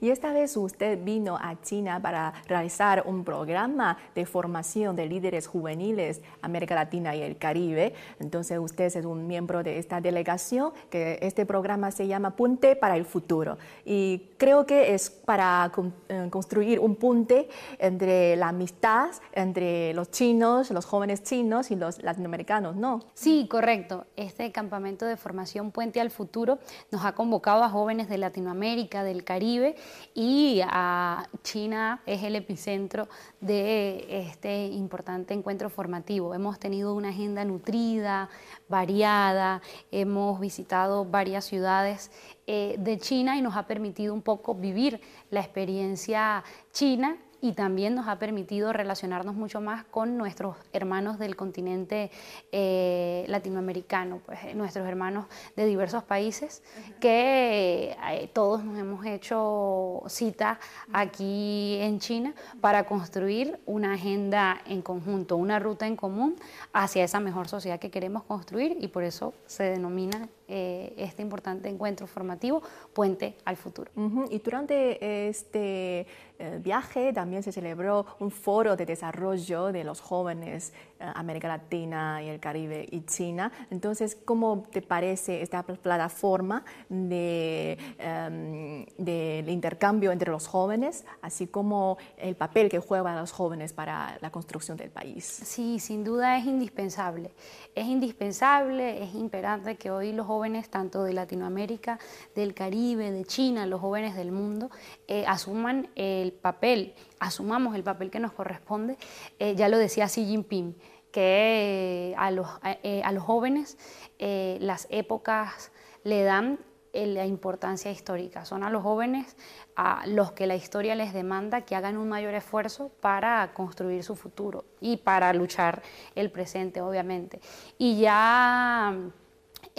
Y 0.00 0.10
esta 0.10 0.32
vez 0.32 0.56
usted 0.56 0.98
vino 1.02 1.36
a 1.36 1.60
China 1.60 2.00
para 2.00 2.32
realizar 2.46 3.04
un 3.06 3.24
programa 3.24 3.96
de 4.14 4.26
formación 4.26 4.96
de 4.96 5.06
líderes 5.06 5.46
juveniles 5.46 6.20
América 6.42 6.74
Latina 6.74 7.14
y 7.14 7.22
el 7.22 7.36
Caribe. 7.36 7.94
Entonces 8.18 8.58
usted 8.58 8.84
es 8.84 9.04
un 9.04 9.26
miembro 9.26 9.62
de 9.62 9.78
esta 9.78 10.00
delegación, 10.00 10.72
que 10.88 11.18
este 11.22 11.46
programa 11.46 11.90
se 11.90 12.06
llama 12.06 12.36
Punte 12.36 12.76
para 12.76 12.96
el 12.96 13.04
Futuro. 13.04 13.58
Y 13.84 14.30
creo 14.36 14.66
que 14.66 14.94
es 14.94 15.10
para 15.10 15.70
eh, 16.08 16.28
construir 16.30 16.80
un 16.80 16.96
punte 16.96 17.48
entre 17.78 18.36
la 18.36 18.48
amistad 18.48 19.10
entre 19.32 19.94
los 19.94 20.10
chinos, 20.10 20.70
los 20.70 20.84
jóvenes 20.84 21.22
chinos 21.22 21.70
y 21.70 21.76
los 21.76 22.02
latinoamericanos, 22.02 22.76
¿no? 22.76 23.00
Sí, 23.14 23.46
correcto. 23.48 24.06
Este 24.16 24.50
campamento 24.52 25.06
de 25.06 25.16
formación 25.16 25.70
Puente 25.70 26.00
al 26.00 26.10
Futuro 26.10 26.58
nos 26.90 27.04
ha 27.04 27.12
convocado 27.12 27.62
a 27.62 27.68
jóvenes 27.68 28.08
de 28.08 28.18
Latinoamérica, 28.18 29.04
del 29.04 29.19
Caribe 29.24 29.76
y 30.14 30.60
a 30.64 31.28
China 31.42 32.02
es 32.06 32.22
el 32.22 32.36
epicentro 32.36 33.08
de 33.40 34.28
este 34.28 34.66
importante 34.66 35.34
encuentro 35.34 35.70
formativo. 35.70 36.34
Hemos 36.34 36.58
tenido 36.58 36.94
una 36.94 37.10
agenda 37.10 37.44
nutrida, 37.44 38.28
variada, 38.68 39.62
hemos 39.90 40.40
visitado 40.40 41.04
varias 41.04 41.44
ciudades 41.44 42.10
eh, 42.46 42.76
de 42.78 42.98
China 42.98 43.36
y 43.36 43.42
nos 43.42 43.56
ha 43.56 43.66
permitido 43.66 44.12
un 44.14 44.22
poco 44.22 44.54
vivir 44.54 45.00
la 45.30 45.40
experiencia 45.40 46.42
china 46.72 47.16
y 47.40 47.52
también 47.52 47.94
nos 47.94 48.08
ha 48.08 48.18
permitido 48.18 48.72
relacionarnos 48.72 49.34
mucho 49.34 49.60
más 49.60 49.84
con 49.84 50.16
nuestros 50.16 50.56
hermanos 50.72 51.18
del 51.18 51.36
continente 51.36 52.10
eh, 52.52 53.24
latinoamericano, 53.28 54.20
pues 54.24 54.38
eh, 54.44 54.54
nuestros 54.54 54.86
hermanos 54.86 55.26
de 55.56 55.66
diversos 55.66 56.04
países, 56.04 56.62
que 57.00 57.96
eh, 58.10 58.30
todos 58.32 58.64
nos 58.64 58.78
hemos 58.78 59.04
hecho 59.06 60.02
cita 60.08 60.58
aquí 60.92 61.78
en 61.80 61.98
China 61.98 62.34
para 62.60 62.84
construir 62.84 63.60
una 63.66 63.94
agenda 63.94 64.60
en 64.66 64.82
conjunto, 64.82 65.36
una 65.36 65.58
ruta 65.58 65.86
en 65.86 65.96
común 65.96 66.36
hacia 66.72 67.04
esa 67.04 67.20
mejor 67.20 67.48
sociedad 67.48 67.78
que 67.78 67.90
queremos 67.90 68.22
construir 68.24 68.76
y 68.80 68.88
por 68.88 69.04
eso 69.04 69.34
se 69.46 69.64
denomina 69.64 70.28
este 70.50 71.22
importante 71.22 71.68
encuentro 71.68 72.06
formativo 72.06 72.62
Puente 72.92 73.36
al 73.44 73.56
Futuro. 73.56 73.90
Y 74.30 74.38
durante 74.38 75.28
este 75.28 76.06
eh, 76.42 76.58
viaje 76.58 77.12
también 77.12 77.42
se 77.42 77.52
celebró 77.52 78.06
un 78.18 78.30
foro 78.30 78.74
de 78.74 78.86
desarrollo 78.86 79.72
de 79.72 79.84
los 79.84 80.00
jóvenes 80.00 80.72
eh, 80.98 81.04
América 81.14 81.48
Latina 81.48 82.22
y 82.22 82.28
el 82.28 82.40
Caribe 82.40 82.86
y 82.90 83.02
China. 83.02 83.52
Entonces, 83.70 84.16
¿cómo 84.24 84.64
te 84.72 84.80
parece 84.80 85.42
esta 85.42 85.62
plataforma 85.62 86.64
de, 86.88 87.76
em, 87.98 88.86
del 88.96 89.50
intercambio 89.50 90.12
entre 90.12 90.30
los 90.30 90.46
jóvenes, 90.46 91.04
así 91.20 91.46
como 91.46 91.98
el 92.16 92.36
papel 92.36 92.70
que 92.70 92.78
juegan 92.78 93.16
los 93.16 93.32
jóvenes 93.32 93.74
para 93.74 94.16
la 94.22 94.30
construcción 94.30 94.78
del 94.78 94.88
país? 94.88 95.24
Sí, 95.24 95.78
sin 95.78 96.04
duda 96.04 96.38
es 96.38 96.46
indispensable. 96.46 97.32
Es 97.74 97.84
indispensable, 97.84 99.02
es 99.02 99.14
imperante 99.14 99.76
que 99.76 99.90
hoy 99.90 100.12
los 100.12 100.26
jóvenes, 100.26 100.39
tanto 100.70 101.04
de 101.04 101.12
Latinoamérica, 101.12 101.98
del 102.34 102.54
Caribe, 102.54 103.10
de 103.10 103.24
China, 103.24 103.66
los 103.66 103.80
jóvenes 103.80 104.16
del 104.16 104.32
mundo, 104.32 104.70
eh, 105.06 105.24
asuman 105.26 105.88
el 105.96 106.32
papel, 106.32 106.94
asumamos 107.18 107.74
el 107.74 107.82
papel 107.82 108.10
que 108.10 108.20
nos 108.20 108.32
corresponde. 108.32 108.96
Eh, 109.38 109.54
ya 109.54 109.68
lo 109.68 109.78
decía 109.78 110.06
Xi 110.06 110.24
Jinping 110.24 110.74
que 111.12 112.14
a 112.16 112.30
los, 112.30 112.48
eh, 112.82 113.02
a 113.04 113.12
los 113.12 113.24
jóvenes 113.24 113.76
eh, 114.18 114.58
las 114.60 114.86
épocas 114.90 115.72
le 116.04 116.22
dan 116.22 116.58
eh, 116.92 117.06
la 117.06 117.26
importancia 117.26 117.90
histórica. 117.90 118.44
Son 118.44 118.64
a 118.64 118.70
los 118.70 118.82
jóvenes 118.82 119.36
a 119.76 120.04
los 120.06 120.32
que 120.32 120.46
la 120.46 120.56
historia 120.56 120.94
les 120.94 121.12
demanda 121.12 121.62
que 121.62 121.76
hagan 121.76 121.96
un 121.96 122.08
mayor 122.08 122.34
esfuerzo 122.34 122.90
para 123.00 123.52
construir 123.54 124.02
su 124.02 124.16
futuro 124.16 124.64
y 124.80 124.96
para 124.96 125.32
luchar 125.32 125.82
el 126.14 126.30
presente, 126.30 126.80
obviamente. 126.80 127.40
Y 127.78 128.00
ya 128.00 128.96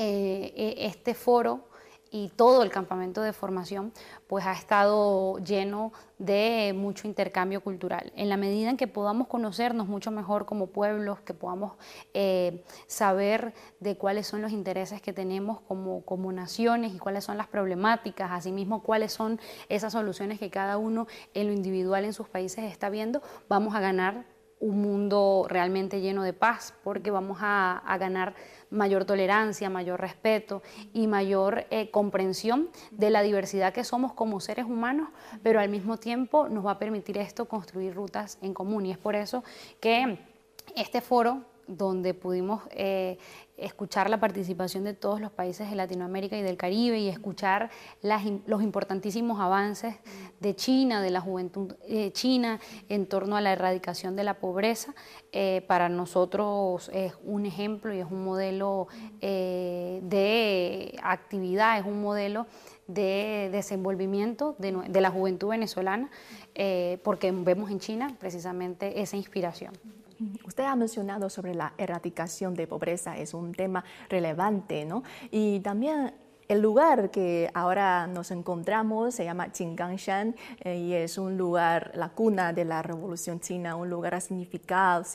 este 0.02 1.14
foro 1.14 1.72
y 2.14 2.28
todo 2.36 2.62
el 2.62 2.70
campamento 2.70 3.22
de 3.22 3.32
formación 3.32 3.94
pues 4.28 4.46
ha 4.46 4.52
estado 4.52 5.40
lleno 5.40 5.94
de 6.20 6.74
mucho 6.76 7.08
intercambio 7.08 7.62
cultural. 7.62 8.12
En 8.18 8.28
la 8.28 8.36
medida 8.36 8.70
en 8.70 8.76
que 8.76 8.88
podamos 8.88 9.28
conocernos 9.28 9.88
mucho 9.88 10.12
mejor 10.12 10.46
como 10.46 10.68
pueblos, 10.68 11.22
que 11.22 11.34
podamos 11.34 11.74
eh, 12.14 12.64
saber 12.88 13.54
de 13.80 13.96
cuáles 13.96 14.28
son 14.28 14.42
los 14.42 14.52
intereses 14.52 15.02
que 15.02 15.14
tenemos 15.14 15.62
como, 15.62 16.04
como 16.04 16.34
naciones 16.34 16.94
y 16.94 17.00
cuáles 17.00 17.24
son 17.24 17.38
las 17.38 17.48
problemáticas, 17.48 18.30
asimismo 18.32 18.84
cuáles 18.84 19.14
son 19.14 19.40
esas 19.70 19.94
soluciones 19.94 20.38
que 20.38 20.50
cada 20.50 20.78
uno 20.78 21.08
en 21.34 21.48
lo 21.48 21.54
individual 21.54 22.04
en 22.04 22.14
sus 22.14 22.28
países 22.28 22.66
está 22.66 22.90
viendo, 22.90 23.22
vamos 23.48 23.74
a 23.74 23.80
ganar 23.80 24.26
un 24.62 24.82
mundo 24.82 25.46
realmente 25.50 26.00
lleno 26.00 26.24
de 26.24 26.34
paz, 26.34 26.74
porque 26.84 27.12
vamos 27.12 27.40
a, 27.42 27.84
ganar 28.00 28.34
mayor 28.70 29.04
tolerancia, 29.04 29.70
mayor 29.70 30.00
respeto 30.00 30.62
y 30.94 31.08
mayor 31.08 31.66
eh, 31.72 31.92
comprensión 31.92 32.70
de 32.92 33.10
la 33.10 33.22
diversidad 33.22 33.74
que 33.74 33.84
somos 33.84 34.14
como 34.14 34.40
seres 34.40 34.66
humanos, 34.66 35.10
pero 35.44 35.60
al 35.60 35.70
mismo 35.70 35.98
tiempo 35.98 36.48
nos 36.48 36.66
va 36.66 36.72
a 36.72 36.80
permitir 36.80 37.18
esto 37.18 37.46
construir 37.46 37.94
rutas 37.94 38.38
en 38.42 38.54
común. 38.54 38.86
Y 38.86 38.92
es 38.92 38.98
por 38.98 39.16
eso 39.16 39.44
que 39.82 40.20
este 40.76 41.02
foro 41.02 41.44
donde 41.78 42.14
pudimos 42.14 42.62
eh, 42.72 43.18
escuchar 43.56 44.10
la 44.10 44.20
participación 44.20 44.84
de 44.84 44.94
todos 44.94 45.22
los 45.22 45.32
países 45.32 45.70
de 45.70 45.76
Latinoamérica 45.76 46.38
y 46.38 46.42
del 46.42 46.58
Caribe 46.58 47.00
y 47.00 47.08
escuchar 47.08 47.70
los 48.02 48.62
importantísimos 48.62 49.40
avances 49.40 49.96
de 50.40 50.56
China, 50.56 51.02
de 51.02 51.12
la 51.12 51.22
juventud 51.22 51.76
eh, 51.88 52.12
china 52.12 52.60
en 52.90 53.06
torno 53.06 53.38
a 53.38 53.42
la 53.42 53.54
erradicación 53.54 54.16
de 54.16 54.24
la 54.24 54.36
pobreza, 54.36 54.94
eh, 55.32 55.64
para 55.68 55.90
nosotros 55.90 56.90
es 56.94 57.14
un 57.24 57.46
ejemplo 57.46 57.94
y 57.94 58.00
es 58.00 58.08
un 58.10 58.24
modelo 58.24 58.88
de 59.22 61.00
actividad, 61.04 61.80
es 61.80 61.86
un 61.86 62.02
modelo 62.02 62.48
de 62.88 63.50
desenvolvimiento 63.52 64.56
de, 64.58 65.02
la 65.02 65.12
juventud 65.12 65.50
venezolana, 65.50 66.10
porque 67.04 67.32
vemos 67.32 67.70
en 67.70 67.80
China 67.80 68.16
precisamente 68.20 69.02
esa 69.02 69.18
inspiración. 69.18 69.74
Usted 70.46 70.64
ha 70.64 70.76
mencionado 70.76 71.30
sobre 71.30 71.56
la 71.56 71.74
erradicación 71.78 72.54
de 72.54 72.68
pobreza, 72.68 73.18
es 73.18 73.34
un 73.34 73.54
tema 73.54 73.84
relevante, 74.10 74.86
¿no? 74.86 75.04
Y 75.32 75.60
también 75.62 76.14
el 76.52 76.60
lugar 76.60 77.12
que 77.12 77.50
ahora 77.54 78.08
nos 78.08 78.30
encontramos 78.30 79.16
se 79.16 79.24
llama 79.24 79.54
Qingangshan 79.54 80.36
eh, 80.60 80.76
y 80.76 80.94
es 80.94 81.18
un 81.18 81.38
lugar, 81.38 81.92
la 81.96 82.10
cuna 82.10 82.52
de 82.52 82.66
la 82.66 82.82
Revolución 82.82 83.40
China, 83.40 83.78
un 83.78 83.90
lugar 83.90 84.20
significado, 84.20 85.06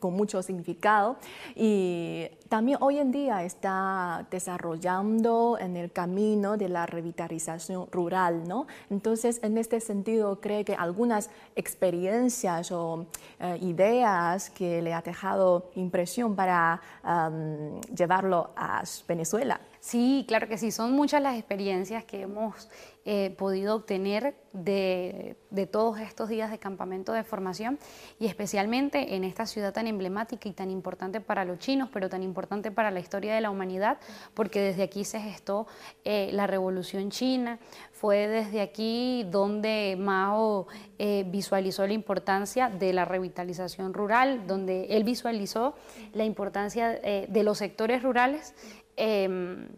con 0.00 0.14
mucho 0.14 0.42
significado. 0.42 1.16
Y 1.54 2.28
también 2.48 2.78
hoy 2.80 2.98
en 2.98 3.12
día 3.12 3.44
está 3.44 4.26
desarrollando 4.32 5.58
en 5.60 5.76
el 5.76 5.92
camino 5.92 6.56
de 6.56 6.68
la 6.68 6.86
revitalización 6.86 7.86
rural, 7.92 8.48
¿no? 8.48 8.66
Entonces, 8.90 9.38
en 9.44 9.58
este 9.58 9.78
sentido, 9.78 10.40
cree 10.40 10.64
que 10.64 10.74
algunas 10.74 11.30
experiencias 11.54 12.72
o 12.72 13.06
eh, 13.38 13.58
ideas 13.60 14.50
que 14.50 14.82
le 14.82 14.92
ha 14.92 15.02
dejado 15.02 15.70
impresión 15.76 16.34
para 16.34 16.80
llevarlo 17.94 18.50
a 18.56 18.82
Venezuela. 19.06 19.60
Sí, 19.84 20.24
claro 20.26 20.48
que 20.48 20.56
sí, 20.56 20.70
son 20.70 20.92
muchas 20.92 21.20
las 21.20 21.36
experiencias 21.36 22.06
que 22.06 22.22
hemos 22.22 22.70
eh, 23.04 23.34
podido 23.36 23.74
obtener 23.76 24.34
de, 24.54 25.36
todos 25.70 26.00
estos 26.00 26.30
días 26.30 26.50
de 26.50 26.58
campamento 26.58 27.12
de 27.12 27.22
formación 27.22 27.78
y 28.18 28.24
especialmente 28.24 29.14
en 29.14 29.24
esta 29.24 29.44
ciudad 29.44 29.74
tan 29.74 29.86
emblemática 29.86 30.48
y 30.48 30.52
tan 30.52 30.70
importante 30.70 31.20
para 31.20 31.44
los 31.44 31.58
chinos, 31.58 31.90
pero 31.92 32.08
tan 32.08 32.22
importante 32.22 32.70
para 32.70 32.90
la 32.90 33.00
historia 33.00 33.34
de 33.34 33.42
la 33.42 33.50
humanidad, 33.50 33.98
porque 34.32 34.60
desde 34.60 34.84
aquí 34.84 35.04
se 35.04 35.20
gestó 35.20 35.66
eh, 36.06 36.30
la 36.32 36.46
revolución 36.46 37.10
china, 37.10 37.58
fue 37.92 38.26
desde 38.26 38.62
aquí 38.62 39.26
donde 39.30 39.96
Mao 39.98 40.66
eh, 40.98 41.24
visualizó 41.26 41.86
la 41.86 41.92
importancia 41.92 42.70
de 42.70 42.94
la 42.94 43.04
revitalización 43.04 43.92
rural, 43.92 44.46
donde 44.46 44.86
él 44.96 45.04
visualizó 45.04 45.74
la 46.14 46.24
importancia 46.24 46.88
de 46.88 47.42
los 47.42 47.58
sectores 47.58 48.02
rurales 48.02 48.54
Em, 48.96 49.68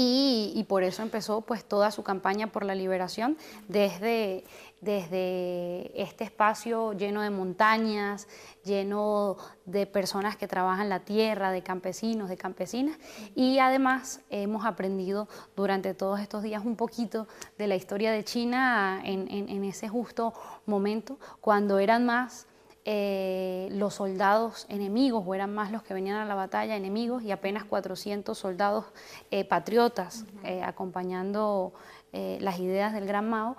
y, 0.00 0.64
por 0.68 0.84
eso 0.84 1.02
empezó 1.02 1.40
pues 1.40 1.64
toda 1.64 1.90
su 1.90 2.04
campaña 2.04 2.52
por 2.52 2.64
la 2.64 2.76
liberación 2.76 3.36
desde, 3.66 4.44
desde 4.80 6.00
este 6.00 6.22
espacio 6.22 6.92
lleno 6.92 7.22
de 7.22 7.30
montañas, 7.30 8.28
lleno 8.64 9.38
de 9.64 9.86
personas 9.86 10.36
que 10.36 10.46
trabajan 10.46 10.88
la 10.88 11.00
tierra, 11.00 11.50
de 11.50 11.62
campesinos, 11.62 12.28
de 12.28 12.36
campesinas. 12.36 12.96
Y 13.34 13.58
además 13.58 14.20
hemos 14.30 14.64
aprendido 14.64 15.26
durante 15.56 15.94
todos 15.94 16.20
estos 16.20 16.44
días 16.44 16.64
un 16.64 16.76
poquito 16.76 17.26
de 17.56 17.66
la 17.66 17.74
historia 17.74 18.12
de 18.12 18.22
China 18.22 19.00
en, 19.04 19.26
en 19.28 19.64
ese 19.64 19.88
justo 19.88 20.32
momento, 20.64 21.18
cuando 21.40 21.80
eran 21.80 22.06
más 22.06 22.46
eh, 22.90 23.68
los 23.72 23.96
soldados 23.96 24.64
enemigos, 24.70 25.22
o 25.26 25.34
eran 25.34 25.52
más 25.54 25.70
los 25.70 25.82
que 25.82 25.92
venían 25.92 26.16
a 26.16 26.24
la 26.24 26.34
batalla 26.34 26.74
enemigos, 26.74 27.22
y 27.22 27.30
apenas 27.32 27.64
400 27.64 28.38
soldados 28.38 28.86
eh, 29.30 29.44
patriotas 29.44 30.24
eh, 30.42 30.62
acompañando 30.62 31.74
las 32.10 32.58
ideas 32.58 32.94
del 32.94 33.04
Gran 33.04 33.28
Mao, 33.28 33.58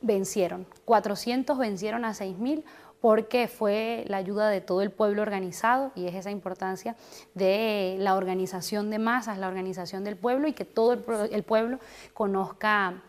vencieron. 0.00 0.68
400 0.84 1.58
vencieron 1.58 2.04
a 2.04 2.12
6.000 2.12 2.62
porque 3.00 3.48
fue 3.48 4.04
la 4.06 4.18
ayuda 4.18 4.48
de 4.48 4.60
todo 4.60 4.82
el 4.82 4.92
pueblo 4.92 5.22
organizado 5.22 5.90
y 5.96 6.06
es 6.06 6.14
esa 6.14 6.30
importancia 6.30 6.94
de 7.34 7.96
la 7.98 8.14
organización 8.14 8.90
de 8.90 9.00
masas, 9.00 9.36
la 9.38 9.48
organización 9.48 10.04
del 10.04 10.16
pueblo 10.16 10.46
y 10.46 10.52
que 10.52 10.64
todo 10.64 10.92
el 10.92 11.42
pueblo 11.42 11.80
conozca 12.14 13.02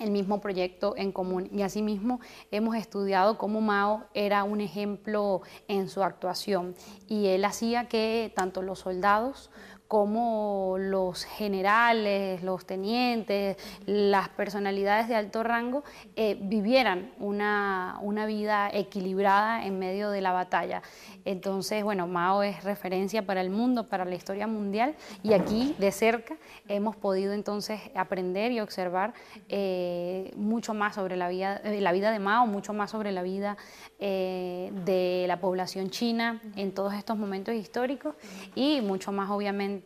el 0.00 0.10
mismo 0.10 0.40
proyecto 0.40 0.94
en 0.96 1.12
común. 1.12 1.48
Y 1.52 1.62
asimismo 1.62 2.20
hemos 2.50 2.76
estudiado 2.76 3.38
cómo 3.38 3.60
Mao 3.60 4.04
era 4.14 4.44
un 4.44 4.60
ejemplo 4.60 5.42
en 5.66 5.88
su 5.88 6.02
actuación 6.02 6.74
y 7.06 7.26
él 7.26 7.44
hacía 7.44 7.88
que 7.88 8.32
tanto 8.34 8.62
los 8.62 8.80
soldados 8.80 9.50
como 9.88 10.76
los 10.78 11.24
generales, 11.24 12.42
los 12.42 12.66
tenientes, 12.66 13.56
las 13.86 14.28
personalidades 14.28 15.08
de 15.08 15.14
alto 15.14 15.42
rango 15.42 15.82
eh, 16.14 16.36
vivieran 16.38 17.10
una, 17.18 17.98
una, 18.02 18.26
vida 18.26 18.68
equilibrada 18.70 19.64
en 19.64 19.78
medio 19.78 20.10
de 20.10 20.20
la 20.20 20.32
batalla. 20.32 20.82
Entonces, 21.24 21.82
bueno, 21.82 22.06
Mao 22.06 22.42
es 22.42 22.64
referencia 22.64 23.24
para 23.24 23.40
el 23.40 23.48
mundo, 23.48 23.86
para 23.86 24.04
la 24.04 24.14
historia 24.14 24.46
mundial 24.46 24.94
y 25.22 25.32
aquí 25.32 25.74
de 25.78 25.90
cerca 25.90 26.36
hemos 26.68 26.94
podido 26.94 27.32
entonces 27.32 27.80
aprender 27.94 28.52
y 28.52 28.60
observar 28.60 29.14
eh, 29.48 30.32
mucho 30.36 30.74
más 30.74 30.96
sobre 30.96 31.16
la 31.16 31.28
vida, 31.28 31.62
eh, 31.64 31.80
la 31.80 31.92
vida 31.92 32.10
de 32.10 32.18
Mao, 32.18 32.46
mucho 32.46 32.74
más 32.74 32.90
sobre 32.90 33.10
la 33.10 33.22
vida 33.22 33.56
de 33.98 35.24
la 35.26 35.40
población 35.40 35.90
china 35.90 36.40
en 36.54 36.72
todos 36.72 36.94
estos 36.94 37.18
momentos 37.18 37.52
históricos 37.54 38.14
y 38.54 38.80
mucho 38.80 39.10
más 39.10 39.28
obviamente 39.28 39.77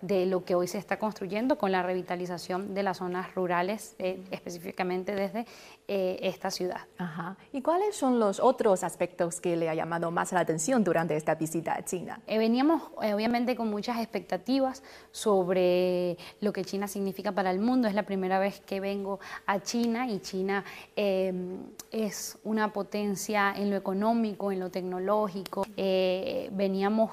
de 0.00 0.26
lo 0.26 0.44
que 0.44 0.54
hoy 0.54 0.66
se 0.66 0.78
está 0.78 0.98
construyendo 0.98 1.58
con 1.58 1.72
la 1.72 1.82
revitalización 1.82 2.74
de 2.74 2.82
las 2.82 2.98
zonas 2.98 3.34
rurales, 3.34 3.94
eh, 3.98 4.22
específicamente 4.30 5.14
desde 5.14 5.46
eh, 5.88 6.18
esta 6.22 6.50
ciudad. 6.50 6.82
Ajá. 6.98 7.36
¿Y 7.52 7.62
cuáles 7.62 7.96
son 7.96 8.18
los 8.18 8.40
otros 8.40 8.84
aspectos 8.84 9.40
que 9.40 9.56
le 9.56 9.68
ha 9.68 9.74
llamado 9.74 10.10
más 10.10 10.32
la 10.32 10.40
atención 10.40 10.84
durante 10.84 11.16
esta 11.16 11.34
visita 11.34 11.74
a 11.74 11.84
China? 11.84 12.20
veníamos 12.26 12.82
obviamente 12.96 13.54
con 13.54 13.68
muchas 13.68 13.98
expectativas 13.98 14.82
sobre 15.10 16.16
lo 16.40 16.52
que 16.52 16.64
China 16.64 16.88
significa 16.88 17.32
para 17.32 17.50
el 17.50 17.60
mundo. 17.60 17.86
Es 17.86 17.94
la 17.94 18.04
primera 18.04 18.38
vez 18.38 18.60
que 18.60 18.80
vengo 18.80 19.20
a 19.46 19.60
China 19.60 20.08
y 20.08 20.20
China 20.20 20.64
es 20.96 22.38
una 22.44 22.72
potencia 22.72 23.52
en 23.56 23.70
lo 23.70 23.76
económico, 23.76 24.52
en 24.52 24.60
lo 24.60 24.70
tecnológico. 24.70 25.66
veníamos 25.76 27.10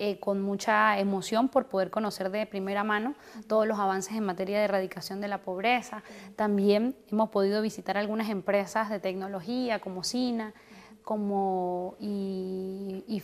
eh, 0.00 0.20
con 0.20 0.40
mucha 0.40 0.96
emoción 1.00 1.48
por 1.48 1.66
poder 1.66 1.90
conocer 1.90 2.30
de 2.30 2.46
primera 2.46 2.84
mano 2.84 3.16
todos 3.48 3.66
los 3.66 3.80
avances 3.80 4.16
en 4.16 4.24
materia 4.24 4.58
de 4.58 4.64
erradicación 4.64 5.20
de 5.20 5.26
la 5.26 5.38
pobreza. 5.38 6.04
También 6.36 6.94
hemos 7.10 7.30
podido 7.30 7.60
visitar 7.62 7.98
algunas 7.98 8.28
empresas 8.30 8.90
de 8.90 9.00
tecnología 9.00 9.80
como 9.80 10.04
SINA, 10.04 10.54
como 11.02 11.96
y, 11.98 13.02
y 13.08 13.16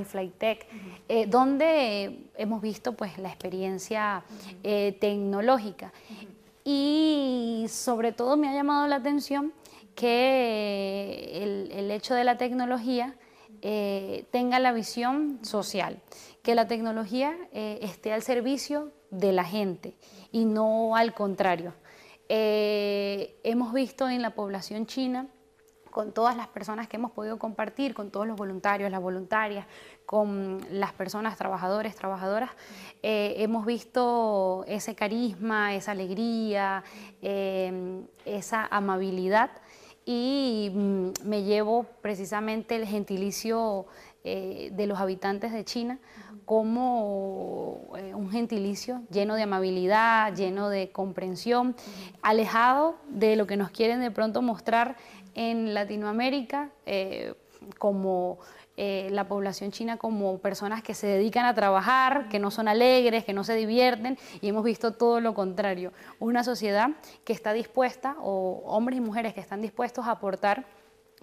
iFlyTech, 0.00 0.66
eh, 1.08 1.26
donde 1.26 2.26
hemos 2.36 2.60
visto 2.60 2.94
pues 2.94 3.16
la 3.18 3.28
experiencia 3.28 4.24
eh, 4.64 4.96
tecnológica. 5.00 5.92
Y 6.64 7.66
sobre 7.68 8.10
todo 8.10 8.36
me 8.36 8.48
ha 8.48 8.54
llamado 8.54 8.88
la 8.88 8.96
atención 8.96 9.52
que 9.94 11.42
el, 11.42 11.70
el 11.70 11.90
hecho 11.92 12.14
de 12.14 12.24
la 12.24 12.38
tecnología 12.38 13.14
eh, 13.66 14.26
tenga 14.30 14.58
la 14.58 14.72
visión 14.72 15.38
social, 15.40 15.98
que 16.42 16.54
la 16.54 16.68
tecnología 16.68 17.34
eh, 17.50 17.78
esté 17.80 18.12
al 18.12 18.20
servicio 18.20 18.92
de 19.10 19.32
la 19.32 19.44
gente 19.44 19.96
y 20.30 20.44
no 20.44 20.96
al 20.96 21.14
contrario. 21.14 21.72
Eh, 22.28 23.40
hemos 23.42 23.72
visto 23.72 24.06
en 24.10 24.20
la 24.20 24.34
población 24.34 24.84
china, 24.84 25.28
con 25.90 26.12
todas 26.12 26.36
las 26.36 26.46
personas 26.48 26.88
que 26.88 26.98
hemos 26.98 27.12
podido 27.12 27.38
compartir, 27.38 27.94
con 27.94 28.10
todos 28.10 28.26
los 28.26 28.36
voluntarios, 28.36 28.90
las 28.90 29.00
voluntarias, 29.00 29.66
con 30.04 30.60
las 30.70 30.92
personas, 30.92 31.38
trabajadores, 31.38 31.96
trabajadoras, 31.96 32.50
hemos 33.00 33.64
visto 33.64 34.64
ese 34.66 34.94
carisma, 34.94 35.74
esa 35.74 35.92
alegría, 35.92 36.84
esa 37.22 38.66
amabilidad 38.70 39.52
y 40.04 40.70
mm, 40.72 41.08
me 41.24 41.42
llevo 41.42 41.86
precisamente 42.02 42.76
el 42.76 42.86
gentilicio 42.86 43.86
eh, 44.24 44.70
de 44.72 44.86
los 44.86 44.98
habitantes 44.98 45.52
de 45.52 45.64
China 45.64 45.98
como 46.44 47.92
eh, 47.96 48.14
un 48.14 48.30
gentilicio 48.30 49.02
lleno 49.10 49.34
de 49.34 49.42
amabilidad, 49.42 50.34
lleno 50.34 50.68
de 50.68 50.90
comprensión, 50.90 51.74
alejado 52.22 52.96
de 53.08 53.36
lo 53.36 53.46
que 53.46 53.56
nos 53.56 53.70
quieren 53.70 54.00
de 54.00 54.10
pronto 54.10 54.42
mostrar 54.42 54.96
en 55.34 55.74
Latinoamérica 55.74 56.70
eh, 56.86 57.34
como 57.78 58.38
eh, 58.76 59.08
la 59.10 59.28
población 59.28 59.70
china 59.70 59.96
como 59.96 60.38
personas 60.38 60.82
que 60.82 60.94
se 60.94 61.06
dedican 61.06 61.44
a 61.44 61.54
trabajar, 61.54 62.28
que 62.28 62.38
no 62.38 62.50
son 62.50 62.68
alegres, 62.68 63.24
que 63.24 63.32
no 63.32 63.44
se 63.44 63.54
divierten, 63.54 64.18
y 64.40 64.48
hemos 64.48 64.64
visto 64.64 64.92
todo 64.92 65.20
lo 65.20 65.34
contrario. 65.34 65.92
Una 66.18 66.42
sociedad 66.42 66.90
que 67.24 67.32
está 67.32 67.52
dispuesta, 67.52 68.16
o 68.20 68.62
hombres 68.66 68.98
y 68.98 69.00
mujeres 69.00 69.34
que 69.34 69.40
están 69.40 69.62
dispuestos 69.62 70.06
a 70.06 70.12
aportar 70.12 70.66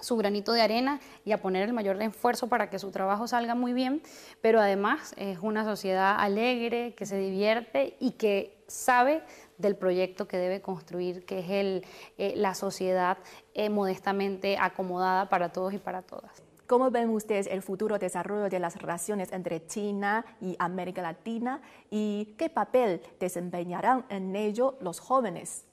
su 0.01 0.17
granito 0.17 0.51
de 0.51 0.61
arena 0.61 0.99
y 1.25 1.31
a 1.31 1.41
poner 1.41 1.67
el 1.67 1.73
mayor 1.73 2.01
esfuerzo 2.01 2.47
para 2.47 2.69
que 2.69 2.79
su 2.79 2.91
trabajo 2.91 3.27
salga 3.27 3.55
muy 3.55 3.73
bien, 3.73 4.01
pero 4.41 4.59
además 4.59 5.13
es 5.17 5.39
una 5.41 5.63
sociedad 5.63 6.15
alegre, 6.19 6.93
que 6.95 7.05
se 7.05 7.17
divierte 7.17 7.95
y 7.99 8.11
que 8.11 8.63
sabe 8.67 9.21
del 9.57 9.75
proyecto 9.75 10.27
que 10.27 10.37
debe 10.37 10.61
construir, 10.61 11.25
que 11.25 11.39
es 11.39 11.49
el, 11.49 11.85
eh, 12.17 12.33
la 12.35 12.55
sociedad 12.55 13.17
eh, 13.53 13.69
modestamente 13.69 14.57
acomodada 14.59 15.29
para 15.29 15.51
todos 15.51 15.73
y 15.73 15.77
para 15.77 16.01
todas. 16.01 16.41
¿Cómo 16.71 16.89
ven 16.89 17.09
ustedes 17.09 17.47
el 17.47 17.61
futuro 17.61 17.99
desarrollo 17.99 18.47
de 18.47 18.57
las 18.57 18.81
relaciones 18.81 19.33
entre 19.33 19.67
China 19.67 20.23
y 20.39 20.55
América 20.57 21.01
Latina 21.01 21.61
y 21.89 22.33
qué 22.37 22.49
papel 22.49 23.01
desempeñarán 23.19 24.05
en 24.07 24.37
ello 24.37 24.77
los 24.79 25.01
jóvenes? 25.01 25.65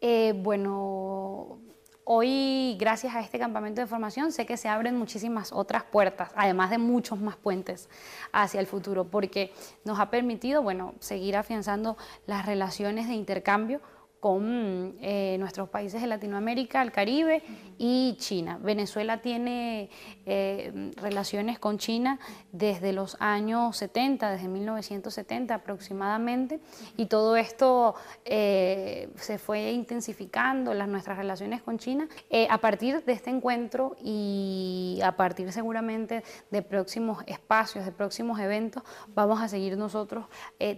Eh, 0.00 0.34
bueno, 0.36 1.60
hoy 2.02 2.76
gracias 2.76 3.14
a 3.14 3.20
este 3.20 3.38
campamento 3.38 3.82
de 3.82 3.86
formación 3.86 4.32
sé 4.32 4.44
que 4.44 4.56
se 4.56 4.68
abren 4.68 4.98
muchísimas 4.98 5.52
otras 5.52 5.84
puertas, 5.84 6.32
además 6.34 6.70
de 6.70 6.78
muchos 6.78 7.20
más 7.20 7.36
puentes 7.36 7.88
hacia 8.32 8.58
el 8.58 8.66
futuro, 8.66 9.04
porque 9.04 9.52
nos 9.84 10.00
ha 10.00 10.10
permitido, 10.10 10.60
bueno, 10.60 10.94
seguir 10.98 11.36
afianzando 11.36 11.96
las 12.26 12.46
relaciones 12.46 13.06
de 13.06 13.14
intercambio 13.14 13.80
con 14.22 14.94
eh, 15.00 15.36
nuestros 15.40 15.68
países 15.68 16.00
de 16.00 16.06
Latinoamérica, 16.06 16.80
el 16.80 16.92
Caribe 16.92 17.42
y 17.76 18.14
China. 18.20 18.56
Venezuela 18.62 19.20
tiene 19.20 19.90
eh, 20.26 20.92
relaciones 20.94 21.58
con 21.58 21.76
China 21.78 22.20
desde 22.52 22.92
los 22.92 23.16
años 23.18 23.76
70, 23.78 24.30
desde 24.30 24.46
1970 24.46 25.56
aproximadamente, 25.56 26.60
y 26.96 27.06
todo 27.06 27.34
esto 27.34 27.96
eh, 28.24 29.08
se 29.16 29.38
fue 29.38 29.72
intensificando, 29.72 30.72
las, 30.72 30.86
nuestras 30.86 31.18
relaciones 31.18 31.60
con 31.60 31.78
China, 31.78 32.06
a 32.48 32.58
partir 32.58 33.04
de 33.04 33.14
este 33.14 33.30
encuentro 33.30 33.96
y 34.00 35.00
a 35.02 35.16
partir 35.16 35.50
seguramente 35.50 36.22
de 36.52 36.62
próximos 36.62 37.24
espacios, 37.26 37.84
de 37.84 37.90
próximos 37.90 38.38
eventos, 38.38 38.84
vamos 39.16 39.40
a 39.40 39.48
seguir 39.48 39.76
nosotros 39.76 40.26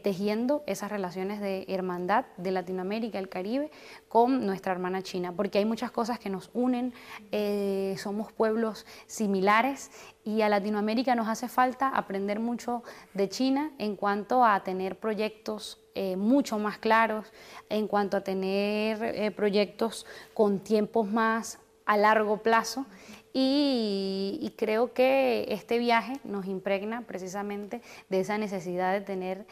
tejiendo 0.03 0.63
esas 0.67 0.91
relaciones 0.91 1.43
de 1.43 1.67
hermandad 1.69 2.25
de 2.39 2.51
Latinoamérica, 2.51 3.19
el 3.19 3.34
Caribe 3.35 3.73
con 4.09 4.47
nuestra 4.47 4.70
hermana 4.73 5.03
China, 5.03 5.33
porque 5.37 5.59
hay 5.59 5.64
muchas 5.64 5.90
cosas 5.90 6.20
que 6.20 6.31
nos 6.31 6.51
unen, 6.55 6.94
eh, 7.33 7.97
somos 7.99 8.33
pueblos 8.33 8.87
similares 9.07 9.90
y 10.23 10.42
a 10.42 10.49
Latinoamérica 10.49 11.16
nos 11.16 11.27
hace 11.27 11.49
falta 11.49 11.88
aprender 11.88 12.38
mucho 12.38 12.85
de 13.12 13.29
China 13.29 13.73
en 13.79 13.97
cuanto 13.97 14.44
a 14.44 14.62
tener 14.62 15.01
proyectos 15.01 15.81
eh, 15.97 16.14
mucho 16.14 16.61
más 16.61 16.79
claros, 16.79 17.33
en 17.68 17.88
cuanto 17.88 18.16
a 18.16 18.20
tener 18.20 19.03
eh, 19.03 19.33
proyectos 19.33 20.07
con 20.33 20.61
tiempos 20.61 21.11
más 21.11 21.59
a 21.85 21.97
largo 21.97 22.37
plazo. 22.37 22.87
Y, 23.37 24.55
creo 24.57 24.92
que 24.92 25.47
este 25.49 25.79
viaje 25.79 26.20
nos 26.23 26.47
impregna 26.47 27.01
precisamente 27.01 27.83
de 28.09 28.20
esa 28.20 28.38
necesidad 28.38 28.92
de 28.92 29.01
tener 29.01 29.47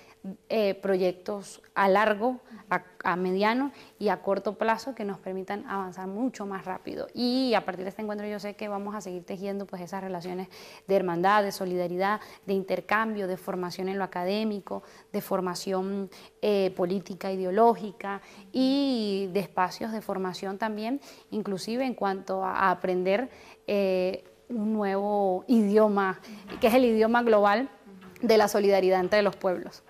proyectos 0.81 1.61
a 1.75 1.88
largo, 1.88 2.40
a, 2.71 2.85
mediano 3.17 3.73
y 3.99 4.09
a 4.09 4.23
corto 4.23 4.55
plazo 4.59 4.95
que 4.95 5.05
nos 5.05 5.19
permitan 5.19 5.65
avanzar 5.69 6.07
mucho 6.07 6.47
más 6.47 6.65
rápido. 6.65 7.09
Y 7.15 7.55
a 7.55 7.65
partir 7.65 7.85
de 7.85 7.91
este 7.91 8.03
encuentro 8.03 8.27
yo 8.27 8.38
sé 8.38 8.55
que 8.55 8.69
vamos 8.69 8.95
a 8.95 9.01
seguir 9.01 9.25
tejiendo 9.25 9.67
pues 9.67 9.83
esas 9.83 10.03
relaciones 10.03 10.49
de 10.87 10.97
hermandad, 10.97 11.43
de 11.43 11.53
solidaridad, 11.53 12.21
de 12.47 12.55
intercambio, 12.55 13.27
de 13.27 13.37
formación 13.37 13.88
en 13.88 13.99
lo 13.99 14.05
académico, 14.05 14.83
de 15.12 15.21
formación 15.21 16.11
eh, 16.41 16.73
política, 16.77 17.31
ideológica 17.31 18.21
y 18.53 19.29
de 19.33 19.41
espacios 19.41 19.93
de 19.93 20.01
formación 20.01 20.59
también, 20.59 21.01
inclusive 21.31 21.85
en 21.85 21.95
cuanto 21.95 22.45
a 22.45 22.71
aprender 22.71 23.31
eh, 23.67 24.25
un 24.49 24.73
nuevo 24.73 25.45
idioma, 25.49 26.21
que 26.61 26.67
es 26.67 26.75
el 26.75 26.85
idioma 26.85 27.23
global 27.23 27.71
de 28.21 28.38
la 28.38 28.49
solidaridad 28.49 29.01
entre 29.01 29.23
los 29.23 29.37
pueblos. 29.37 29.83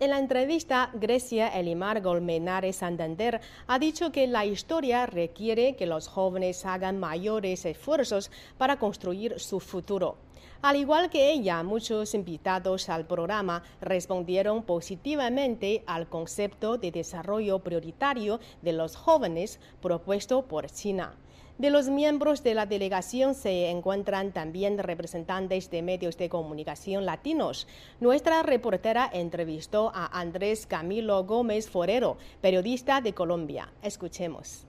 En 0.00 0.10
la 0.10 0.18
entrevista, 0.18 0.90
Grecia 0.92 1.46
Elimar 1.48 2.02
Golmenares 2.02 2.76
Santander 2.76 3.40
ha 3.68 3.78
dicho 3.78 4.10
que 4.10 4.26
la 4.26 4.44
historia 4.44 5.06
requiere 5.06 5.76
que 5.76 5.86
los 5.86 6.08
jóvenes 6.08 6.66
hagan 6.66 6.98
mayores 6.98 7.64
esfuerzos 7.64 8.32
para 8.58 8.80
construir 8.80 9.38
su 9.38 9.60
futuro. 9.60 10.16
Al 10.62 10.76
igual 10.76 11.10
que 11.10 11.30
ella, 11.30 11.62
muchos 11.62 12.14
invitados 12.14 12.88
al 12.88 13.06
programa 13.06 13.62
respondieron 13.80 14.64
positivamente 14.64 15.84
al 15.86 16.08
concepto 16.08 16.76
de 16.76 16.90
desarrollo 16.90 17.60
prioritario 17.60 18.40
de 18.62 18.72
los 18.72 18.96
jóvenes 18.96 19.60
propuesto 19.80 20.42
por 20.42 20.68
China. 20.70 21.14
De 21.56 21.70
los 21.70 21.88
miembros 21.88 22.42
de 22.42 22.52
la 22.52 22.66
delegación 22.66 23.36
se 23.36 23.70
encuentran 23.70 24.32
también 24.32 24.76
representantes 24.76 25.70
de 25.70 25.82
medios 25.82 26.16
de 26.18 26.28
comunicación 26.28 27.06
latinos. 27.06 27.68
Nuestra 28.00 28.42
reportera 28.42 29.08
entrevistó 29.12 29.92
a 29.94 30.06
Andrés 30.18 30.66
Camilo 30.66 31.22
Gómez 31.22 31.70
Forero, 31.70 32.16
periodista 32.40 33.00
de 33.00 33.14
Colombia. 33.14 33.72
Escuchemos. 33.82 34.66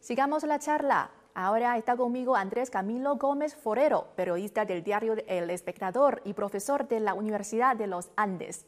Sigamos 0.00 0.42
la 0.44 0.58
charla. 0.58 1.10
Ahora 1.34 1.76
está 1.76 1.98
conmigo 1.98 2.34
Andrés 2.34 2.70
Camilo 2.70 3.16
Gómez 3.16 3.54
Forero, 3.54 4.08
periodista 4.16 4.64
del 4.64 4.82
diario 4.82 5.16
El 5.26 5.50
Espectador 5.50 6.22
y 6.24 6.32
profesor 6.32 6.88
de 6.88 7.00
la 7.00 7.12
Universidad 7.12 7.76
de 7.76 7.88
los 7.88 8.10
Andes. 8.16 8.64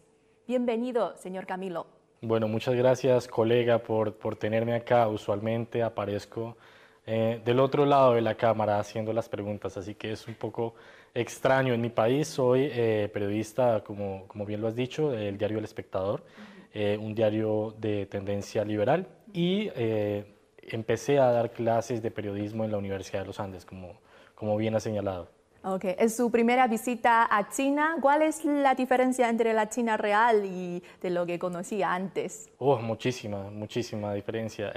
Bienvenido, 0.46 1.16
señor 1.16 1.46
Camilo. 1.46 1.86
Bueno, 2.20 2.46
muchas 2.46 2.74
gracias, 2.74 3.26
colega, 3.26 3.78
por, 3.78 4.14
por 4.14 4.36
tenerme 4.36 4.74
acá. 4.74 5.08
Usualmente 5.08 5.82
aparezco 5.82 6.58
eh, 7.06 7.40
del 7.44 7.60
otro 7.60 7.84
lado 7.84 8.14
de 8.14 8.20
la 8.20 8.34
cámara 8.34 8.78
haciendo 8.78 9.12
las 9.12 9.28
preguntas, 9.28 9.76
así 9.76 9.94
que 9.94 10.12
es 10.12 10.26
un 10.26 10.34
poco 10.34 10.74
extraño. 11.14 11.74
En 11.74 11.80
mi 11.80 11.90
país 11.90 12.28
soy 12.28 12.68
eh, 12.72 13.08
periodista, 13.12 13.82
como, 13.84 14.26
como 14.26 14.44
bien 14.44 14.60
lo 14.60 14.68
has 14.68 14.74
dicho, 14.74 15.10
del 15.10 15.38
diario 15.38 15.58
El 15.58 15.64
Espectador, 15.64 16.24
eh, 16.72 16.98
un 17.00 17.14
diario 17.14 17.74
de 17.78 18.06
tendencia 18.06 18.64
liberal, 18.64 19.06
y 19.32 19.70
eh, 19.76 20.24
empecé 20.62 21.18
a 21.18 21.30
dar 21.30 21.52
clases 21.52 22.02
de 22.02 22.10
periodismo 22.10 22.64
en 22.64 22.72
la 22.72 22.78
Universidad 22.78 23.20
de 23.20 23.26
los 23.26 23.40
Andes, 23.40 23.64
como, 23.64 24.00
como 24.34 24.56
bien 24.56 24.74
ha 24.74 24.80
señalado. 24.80 25.28
Ok, 25.66 25.84
en 25.96 26.10
su 26.10 26.30
primera 26.30 26.66
visita 26.66 27.26
a 27.30 27.48
China, 27.48 27.96
¿cuál 28.02 28.20
es 28.20 28.44
la 28.44 28.74
diferencia 28.74 29.30
entre 29.30 29.54
la 29.54 29.70
China 29.70 29.96
real 29.96 30.44
y 30.44 30.82
de 31.00 31.08
lo 31.08 31.24
que 31.24 31.38
conocía 31.38 31.94
antes? 31.94 32.50
Oh, 32.58 32.76
muchísima, 32.76 33.50
muchísima 33.50 34.12
diferencia. 34.12 34.72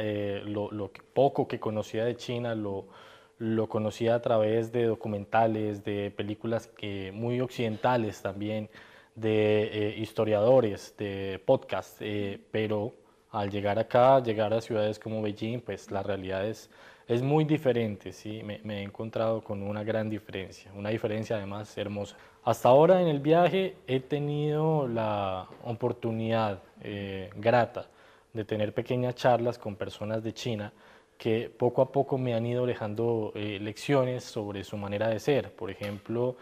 lo, 0.45 0.71
lo 0.71 0.89
poco 1.13 1.45
que 1.45 1.59
conocía 1.59 2.05
de 2.05 2.15
China 2.15 2.55
lo, 2.55 2.87
conocía 3.67 4.15
a 4.15 4.21
través 4.21 4.71
de 4.71 4.85
documentales, 4.85 5.83
de 5.83 6.09
películas 6.09 6.67
que, 6.67 7.11
muy 7.11 7.41
occidentales 7.41 8.21
también, 8.21 8.69
de 9.13 9.63
eh, 9.63 9.95
historiadores, 9.97 10.95
de 10.97 11.41
podcasts, 11.45 11.97
eh, 11.99 12.39
pero 12.51 12.93
al 13.31 13.49
llegar 13.49 13.77
acá, 13.77 14.21
llegar 14.23 14.53
a 14.53 14.61
ciudades 14.61 14.99
como 14.99 15.21
Beijing, 15.21 15.59
pues 15.59 15.91
la 15.91 16.01
realidad 16.01 16.45
es, 16.47 16.69
es 17.07 17.21
muy 17.21 17.45
diferente, 17.45 18.11
¿sí? 18.11 18.41
Me, 18.43 18.79
he 18.79 18.83
encontrado 18.83 19.41
con 19.41 19.63
una 19.63 19.83
gran 19.83 20.09
diferencia, 20.09 20.71
una 20.75 20.89
diferencia 20.89 21.37
además 21.37 21.77
hermosa. 21.77 22.17
Hasta 22.43 22.69
ahora 22.69 23.01
en 23.01 23.07
el 23.07 23.19
viaje 23.19 23.75
he 23.87 23.99
tenido 23.99 24.87
la 24.87 25.47
oportunidad 25.63 26.61
eh, 26.81 27.29
grata 27.35 27.87
de 28.33 28.45
tener 28.45 28.73
pequeñas 28.73 29.15
charlas 29.15 29.57
con 29.57 29.75
personas 29.75 30.23
de 30.23 30.33
China, 30.33 30.71
que 31.17 31.49
poco 31.49 31.81
a 31.81 31.91
poco 31.91 32.17
me 32.17 32.35
han 32.35 32.45
ido 32.45 32.65
dejando 32.65 33.31
eh, 33.35 33.57
lecciones 33.59 34.23
sobre 34.23 34.63
su 34.63 34.77
manera 34.77 35.09
de 35.09 35.19
ser. 35.19 35.51
Por 35.51 35.71
ejemplo, 35.71 36.35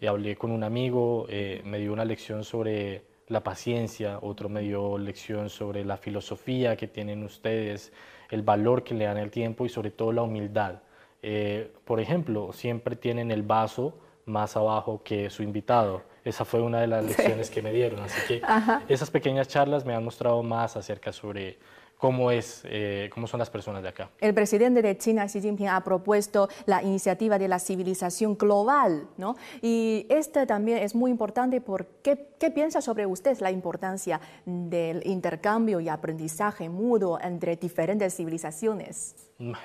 eh, 0.00 0.08
hablé 0.08 0.36
con 0.36 0.50
un 0.50 0.64
amigo, 0.64 1.26
eh, 1.28 1.60
me 1.64 1.78
dio 1.78 1.92
una 1.92 2.04
lección 2.04 2.44
sobre 2.44 3.02
la 3.28 3.42
paciencia, 3.42 4.18
otro 4.20 4.48
me 4.48 4.60
dio 4.60 4.98
lección 4.98 5.48
sobre 5.50 5.84
la 5.84 5.96
filosofía 5.96 6.76
que 6.76 6.88
tienen 6.88 7.22
ustedes, 7.22 7.92
el 8.30 8.42
valor 8.42 8.84
que 8.84 8.94
le 8.94 9.04
dan 9.04 9.16
al 9.16 9.30
tiempo 9.30 9.66
y 9.66 9.68
sobre 9.68 9.90
todo 9.90 10.12
la 10.12 10.22
humildad. 10.22 10.80
por 11.84 12.00
ejemplo, 12.00 12.52
siempre 12.52 12.96
tienen 12.96 13.30
el 13.30 13.42
vaso 13.42 13.94
más 14.26 14.56
abajo 14.56 15.02
que 15.02 15.30
su 15.30 15.42
invitado. 15.42 16.02
Esa 16.24 16.44
fue 16.44 16.62
una 16.62 16.80
de 16.80 16.86
las 16.86 17.04
lecciones 17.04 17.50
que 17.50 17.62
me 17.62 17.72
dieron. 17.72 18.00
Así 18.00 18.20
que 18.26 18.42
esas 18.88 19.10
pequeñas 19.10 19.48
charlas 19.48 19.84
me 19.84 19.94
han 19.94 20.04
mostrado 20.04 20.42
más 20.42 20.76
acerca 20.76 21.12
sobre 21.12 21.58
cómo, 21.98 22.30
es, 22.30 22.62
eh, 22.64 23.10
cómo 23.12 23.26
son 23.26 23.38
las 23.38 23.50
personas 23.50 23.82
de 23.82 23.88
acá. 23.88 24.10
El 24.20 24.34
presidente 24.34 24.82
de 24.82 24.96
China, 24.98 25.26
Xi 25.26 25.40
Jinping, 25.40 25.68
ha 25.68 25.82
propuesto 25.82 26.48
la 26.66 26.82
iniciativa 26.82 27.38
de 27.38 27.48
la 27.48 27.58
civilización 27.58 28.36
global, 28.36 29.08
¿no? 29.16 29.36
Y 29.62 30.06
este 30.08 30.46
también 30.46 30.78
es 30.78 30.94
muy 30.94 31.10
importante 31.10 31.60
porque, 31.60 32.28
¿qué 32.38 32.50
piensa 32.50 32.80
sobre 32.80 33.06
usted 33.06 33.38
la 33.40 33.50
importancia 33.50 34.20
del 34.44 35.06
intercambio 35.06 35.80
y 35.80 35.88
aprendizaje 35.88 36.68
mutuo 36.68 37.18
entre 37.20 37.56
diferentes 37.56 38.14
civilizaciones? 38.14 39.16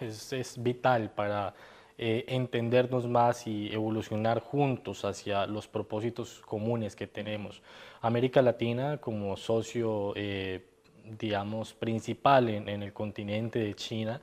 Es, 0.02 0.62
vital 0.62 1.12
para 1.12 1.54
eh, 1.98 2.26
entendernos 2.28 3.08
más 3.08 3.46
y 3.48 3.72
evolucionar 3.72 4.40
juntos 4.40 5.06
hacia 5.06 5.46
los 5.46 5.68
propósitos 5.68 6.42
comunes 6.46 6.96
que 6.96 7.08
tenemos. 7.08 7.62
América 8.02 8.42
Latina 8.42 8.98
como 8.98 9.36
socio 9.38 10.14
eh, 10.16 10.66
digamos, 11.18 11.74
principal 11.74 12.50
en, 12.50 12.68
el 12.84 12.94
continente 12.94 13.60
de 13.60 13.74
China, 13.76 14.22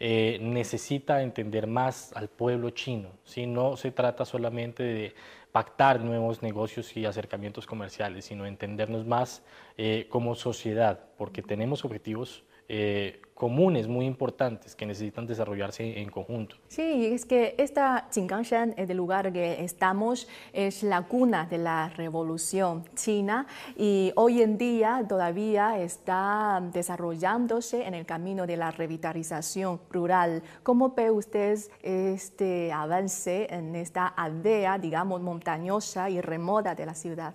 eh, 0.00 0.38
necesita 0.40 1.22
entender 1.22 1.66
más 1.66 2.12
al 2.14 2.28
pueblo 2.28 2.70
chino. 2.70 3.10
si 3.24 3.46
No 3.46 3.76
se 3.76 3.90
trata 3.90 4.24
solamente 4.24 4.82
de 4.82 5.14
pactar 5.52 6.00
nuevos 6.00 6.42
negocios 6.42 6.96
y 6.96 7.06
acercamientos 7.06 7.66
comerciales, 7.66 8.24
sino 8.24 8.44
entendernos 8.44 9.06
más 9.06 9.42
eh, 9.78 10.06
como 10.10 10.34
sociedad, 10.34 10.98
porque 11.16 11.42
tenemos 11.42 11.84
objetivos 11.84 12.42
eh, 12.68 13.20
comunes 13.34 13.88
muy 13.88 14.06
importantes 14.06 14.76
que 14.76 14.86
necesitan 14.86 15.26
desarrollarse 15.26 16.00
en 16.00 16.08
conjunto. 16.08 16.56
Sí, 16.68 17.06
es 17.06 17.26
que 17.26 17.54
esta 17.58 18.08
Qinggangshan, 18.12 18.74
el 18.76 18.96
lugar 18.96 19.32
que 19.32 19.62
estamos, 19.64 20.28
es 20.52 20.82
la 20.82 21.02
cuna 21.02 21.46
de 21.46 21.58
la 21.58 21.88
revolución 21.90 22.84
china 22.94 23.46
y 23.76 24.12
hoy 24.14 24.40
en 24.40 24.56
día 24.56 25.04
todavía 25.08 25.78
está 25.80 26.62
desarrollándose 26.72 27.84
en 27.84 27.94
el 27.94 28.06
camino 28.06 28.46
de 28.46 28.56
la 28.56 28.70
revitalización 28.70 29.80
rural. 29.90 30.42
¿Cómo 30.62 30.94
ve 30.94 31.10
usted 31.10 31.58
este 31.82 32.72
avance 32.72 33.48
en 33.50 33.74
esta 33.74 34.06
aldea, 34.06 34.78
digamos, 34.78 35.20
montañosa 35.20 36.08
y 36.08 36.20
remota 36.20 36.74
de 36.74 36.86
la 36.86 36.94
ciudad? 36.94 37.34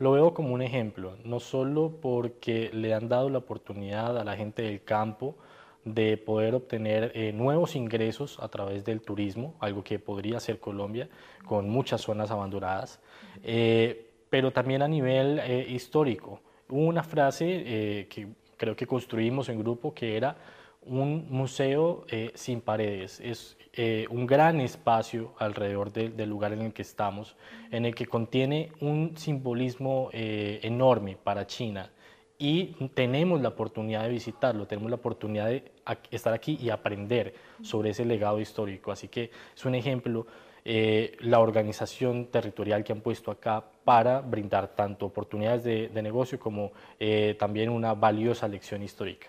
Lo 0.00 0.12
veo 0.12 0.32
como 0.32 0.54
un 0.54 0.62
ejemplo, 0.62 1.18
no 1.24 1.40
solo 1.40 1.92
porque 2.00 2.70
le 2.72 2.94
han 2.94 3.10
dado 3.10 3.28
la 3.28 3.36
oportunidad 3.36 4.16
a 4.16 4.24
la 4.24 4.34
gente 4.34 4.62
del 4.62 4.82
campo 4.82 5.36
de 5.84 6.16
poder 6.16 6.54
obtener 6.54 7.12
eh, 7.14 7.34
nuevos 7.34 7.76
ingresos 7.76 8.38
a 8.40 8.48
través 8.48 8.86
del 8.86 9.02
turismo, 9.02 9.56
algo 9.60 9.84
que 9.84 9.98
podría 9.98 10.40
ser 10.40 10.58
Colombia, 10.58 11.10
con 11.44 11.68
muchas 11.68 12.00
zonas 12.00 12.30
abandonadas, 12.30 12.98
eh, 13.42 14.06
pero 14.30 14.52
también 14.52 14.80
a 14.80 14.88
nivel 14.88 15.38
eh, 15.38 15.66
histórico. 15.68 16.40
Hubo 16.70 16.86
una 16.86 17.02
frase 17.02 18.06
que 18.08 18.28
creo 18.56 18.74
que 18.74 18.86
construimos 18.86 19.50
en 19.50 19.58
grupo 19.58 19.92
que 19.92 20.16
era 20.16 20.34
un 20.82 21.26
museo 21.30 22.04
sin 22.34 22.60
paredes. 22.60 23.20
Es 23.20 23.56
eh, 23.72 24.06
un 24.10 24.26
gran 24.26 24.60
espacio 24.60 25.32
alrededor 25.38 25.92
del 25.92 26.28
lugar 26.28 26.52
en 26.52 26.62
el 26.62 26.72
que 26.72 26.82
estamos, 26.82 27.36
en 27.70 27.84
el 27.84 27.94
que 27.94 28.06
contiene 28.06 28.72
un 28.80 29.16
simbolismo 29.16 30.10
eh, 30.12 30.58
enorme 30.64 31.16
para 31.22 31.46
China 31.46 31.88
y 32.36 32.74
tenemos 32.94 33.40
la 33.40 33.50
oportunidad 33.50 34.02
de 34.02 34.08
visitarlo, 34.08 34.66
tenemos 34.66 34.90
la 34.90 34.96
oportunidad 34.96 35.46
de 35.46 35.70
estar 36.10 36.34
aquí 36.34 36.58
y 36.60 36.70
aprender 36.70 37.34
sobre 37.62 37.90
ese 37.90 38.04
legado 38.04 38.40
histórico. 38.40 38.90
Así 38.90 39.06
que 39.06 39.30
es 39.54 39.64
un 39.64 39.76
ejemplo 39.76 40.26
eh, 40.64 41.16
la 41.20 41.38
organización 41.38 42.26
territorial 42.26 42.82
que 42.82 42.92
han 42.92 43.00
puesto 43.00 43.30
acá 43.30 43.70
para 43.84 44.20
brindar 44.20 44.68
tanto 44.68 45.06
oportunidades 45.06 45.64
de, 45.64 46.02
negocio 46.02 46.38
como 46.38 46.72
eh, 46.98 47.36
también 47.38 47.70
una 47.70 47.94
valiosa 47.94 48.46
lección 48.48 48.82
histórica. 48.82 49.28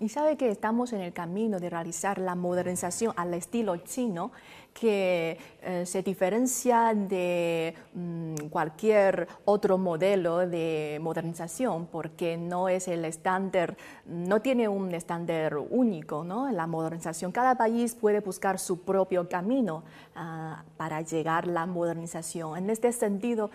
Y 0.00 0.08
sabe 0.10 0.36
que 0.36 0.50
estamos 0.50 0.92
en 0.92 1.00
el 1.00 1.12
camino 1.12 1.58
de 1.58 1.70
realizar 1.70 2.18
la 2.18 2.34
modernización 2.34 3.14
al 3.16 3.32
estilo 3.34 3.76
chino, 3.78 4.30
que 4.74 5.38
eh, 5.62 5.86
se 5.86 6.02
diferencia 6.02 6.92
de 6.94 7.74
mm, 7.94 8.48
cualquier 8.50 9.26
otro 9.46 9.78
modelo 9.78 10.46
de 10.46 10.98
modernización, 11.00 11.86
porque 11.86 12.36
no 12.36 12.68
es 12.68 12.86
el 12.88 13.06
estándar, 13.06 13.76
no 14.04 14.42
tiene 14.42 14.68
un 14.68 14.94
estándar 14.94 15.56
único, 15.56 16.24
¿no? 16.24 16.50
La 16.52 16.66
modernización, 16.66 17.32
cada 17.32 17.54
país 17.56 17.94
puede 17.94 18.20
buscar 18.20 18.58
su 18.58 18.82
propio 18.82 19.28
camino 19.28 19.82
ah, 20.14 20.62
para 20.76 21.00
llegar 21.00 21.44
a 21.44 21.52
la 21.52 21.66
modernización. 21.66 22.58
En 22.58 22.68
este 22.68 22.92
sentido, 22.92 23.50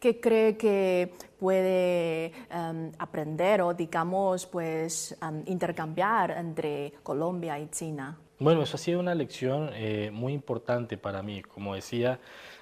¿Qué 0.00 0.20
cree 0.20 0.56
que 0.56 1.12
puede 1.38 2.26
em, 2.50 2.92
aprender 2.98 3.62
o, 3.62 3.74
digamos, 3.74 4.46
pues 4.46 5.16
em, 5.22 5.42
intercambiar 5.46 6.32
entre 6.32 6.92
Colombia 7.02 7.58
y 7.58 7.68
China? 7.68 8.18
Bueno, 8.38 8.62
eso 8.62 8.76
ha 8.76 8.78
sido 8.78 9.00
una 9.00 9.14
lección 9.14 9.70
eh, 9.72 10.10
muy 10.12 10.34
importante 10.34 10.98
para 10.98 11.22
mí. 11.22 11.42
Como 11.42 11.74
decía, 11.74 12.20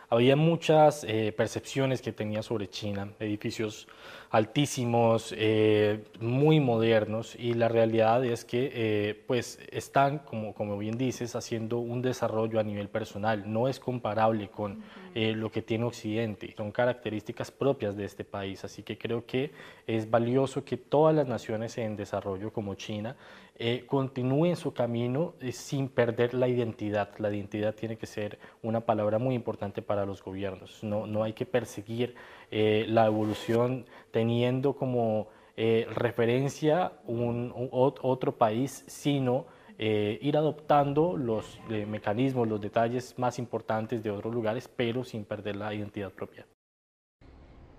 había 0.08 0.36
muchas 0.36 1.04
eh, 1.04 1.32
percepciones 1.36 2.02
que 2.02 2.12
tenía 2.12 2.42
sobre 2.42 2.68
China, 2.68 3.12
edificios 3.18 3.88
altísimos, 4.30 5.34
eh, 5.36 6.04
muy 6.20 6.60
modernos, 6.60 7.36
y 7.36 7.54
la 7.54 7.68
realidad 7.68 8.24
es 8.24 8.44
que 8.44 8.70
eh, 8.74 9.24
pues 9.26 9.60
están, 9.70 10.18
como, 10.18 10.54
como 10.54 10.76
bien 10.76 10.98
dices, 10.98 11.36
haciendo 11.36 11.78
un 11.78 12.02
desarrollo 12.02 12.58
a 12.58 12.64
nivel 12.64 12.88
personal. 12.88 13.44
No 13.46 13.68
es 13.68 13.78
comparable 13.78 14.48
con 14.48 14.82
lo 15.14 15.52
que 15.52 15.62
tiene 15.62 15.84
Occidente. 15.84 16.52
Son 16.56 16.72
características 16.72 17.52
propias 17.52 17.96
de 17.96 18.04
este 18.04 18.24
país, 18.24 18.64
así 18.64 18.82
que 18.82 18.98
creo 18.98 19.24
que 19.24 19.52
es 19.86 20.10
valioso 20.10 20.64
que 20.64 20.76
todas 20.76 21.14
las 21.14 21.28
naciones 21.28 21.78
en 21.78 21.94
desarrollo, 21.94 22.52
como 22.52 22.74
China, 22.74 23.14
eh, 23.56 23.84
continúen 23.86 24.56
su 24.56 24.74
camino 24.74 25.34
eh, 25.40 25.52
sin 25.52 25.88
perder 25.88 26.34
la 26.34 26.48
identidad. 26.48 27.10
La 27.18 27.30
identidad 27.30 27.74
tiene 27.74 27.96
que 27.96 28.06
ser 28.06 28.38
una 28.62 28.80
palabra 28.80 29.18
muy 29.18 29.36
importante 29.36 29.80
para 29.80 30.04
los 30.04 30.24
gobiernos. 30.24 30.82
No, 30.82 31.06
no 31.06 31.22
hay 31.22 31.34
que 31.34 31.46
perseguir 31.46 32.16
eh, 32.50 32.84
la 32.88 33.06
evolución 33.06 33.86
teniendo 34.10 34.74
como 34.74 35.28
referencia 35.56 36.94
un, 37.06 37.52
otro 37.70 38.36
país, 38.36 38.82
sino 38.88 39.46
ir 39.78 40.36
adoptando 40.36 41.16
los 41.16 41.60
mecanismos, 41.68 42.48
los 42.48 42.60
detalles 42.60 43.16
más 43.20 43.38
importantes 43.38 44.02
de 44.02 44.10
otros 44.10 44.34
lugares, 44.34 44.66
pero 44.66 45.04
sin 45.04 45.24
perder 45.24 45.54
la 45.54 45.72
identidad 45.72 46.10
propia. 46.10 46.44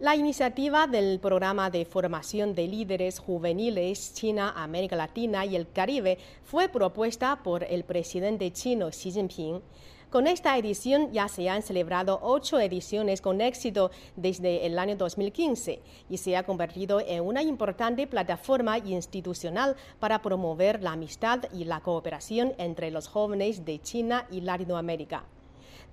La 0.05 0.15
iniciativa 0.15 0.85
del 0.85 1.19
programa 1.19 1.71
de 1.71 1.83
formación 1.83 2.53
de 2.53 2.67
líderes 2.67 3.17
juveniles 3.17 4.13
China, 4.13 4.53
América 4.55 4.95
Latina 4.95 5.47
y 5.47 5.55
el 5.55 5.67
Caribe 5.71 6.19
fue 6.43 6.69
propuesta 6.69 7.41
por 7.41 7.63
el 7.63 7.83
presidente 7.85 8.53
chino 8.53 8.91
Xi 8.91 9.13
Jinping 9.13 9.63
Con 10.11 10.27
esta 10.27 10.55
edición 10.59 11.11
ya 11.11 11.27
se 11.27 11.49
han 11.49 11.63
celebrado 11.63 12.19
ocho 12.21 12.59
ediciones 12.59 13.19
con 13.19 13.41
éxito 13.41 13.89
desde 14.15 14.67
el 14.67 14.77
año 14.77 14.95
2015 14.95 15.81
y 16.07 16.17
se 16.17 16.37
ha 16.37 16.43
convertido 16.43 17.01
en 17.01 17.23
una 17.23 17.41
importante 17.41 18.05
plataforma 18.05 18.77
institucional 18.77 19.75
para 19.99 20.21
promover 20.21 20.83
la 20.83 20.91
amistad 20.91 21.45
y 21.51 21.63
la 21.63 21.79
cooperación 21.79 22.53
entre 22.59 22.91
los 22.91 23.07
jóvenes 23.07 23.65
de 23.65 23.81
China 23.81 24.27
y 24.29 24.41
Latinoamérica. 24.41 25.23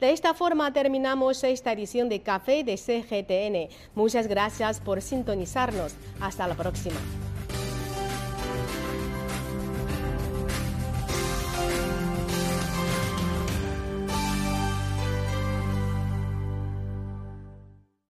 De 0.02 0.10
esta 0.10 0.34
forma 0.34 0.72
terminamos 0.72 1.44
esta 1.44 1.70
edición 1.70 2.08
de 2.08 2.22
Café 2.22 2.64
de 2.64 2.76
CGTN. 2.76 3.72
Muchas 3.94 4.26
gracias 4.26 4.80
por 4.80 5.00
sintonizarnos. 5.00 5.94
Hasta 6.20 6.48
la 6.48 6.56
próxima. 6.56 6.96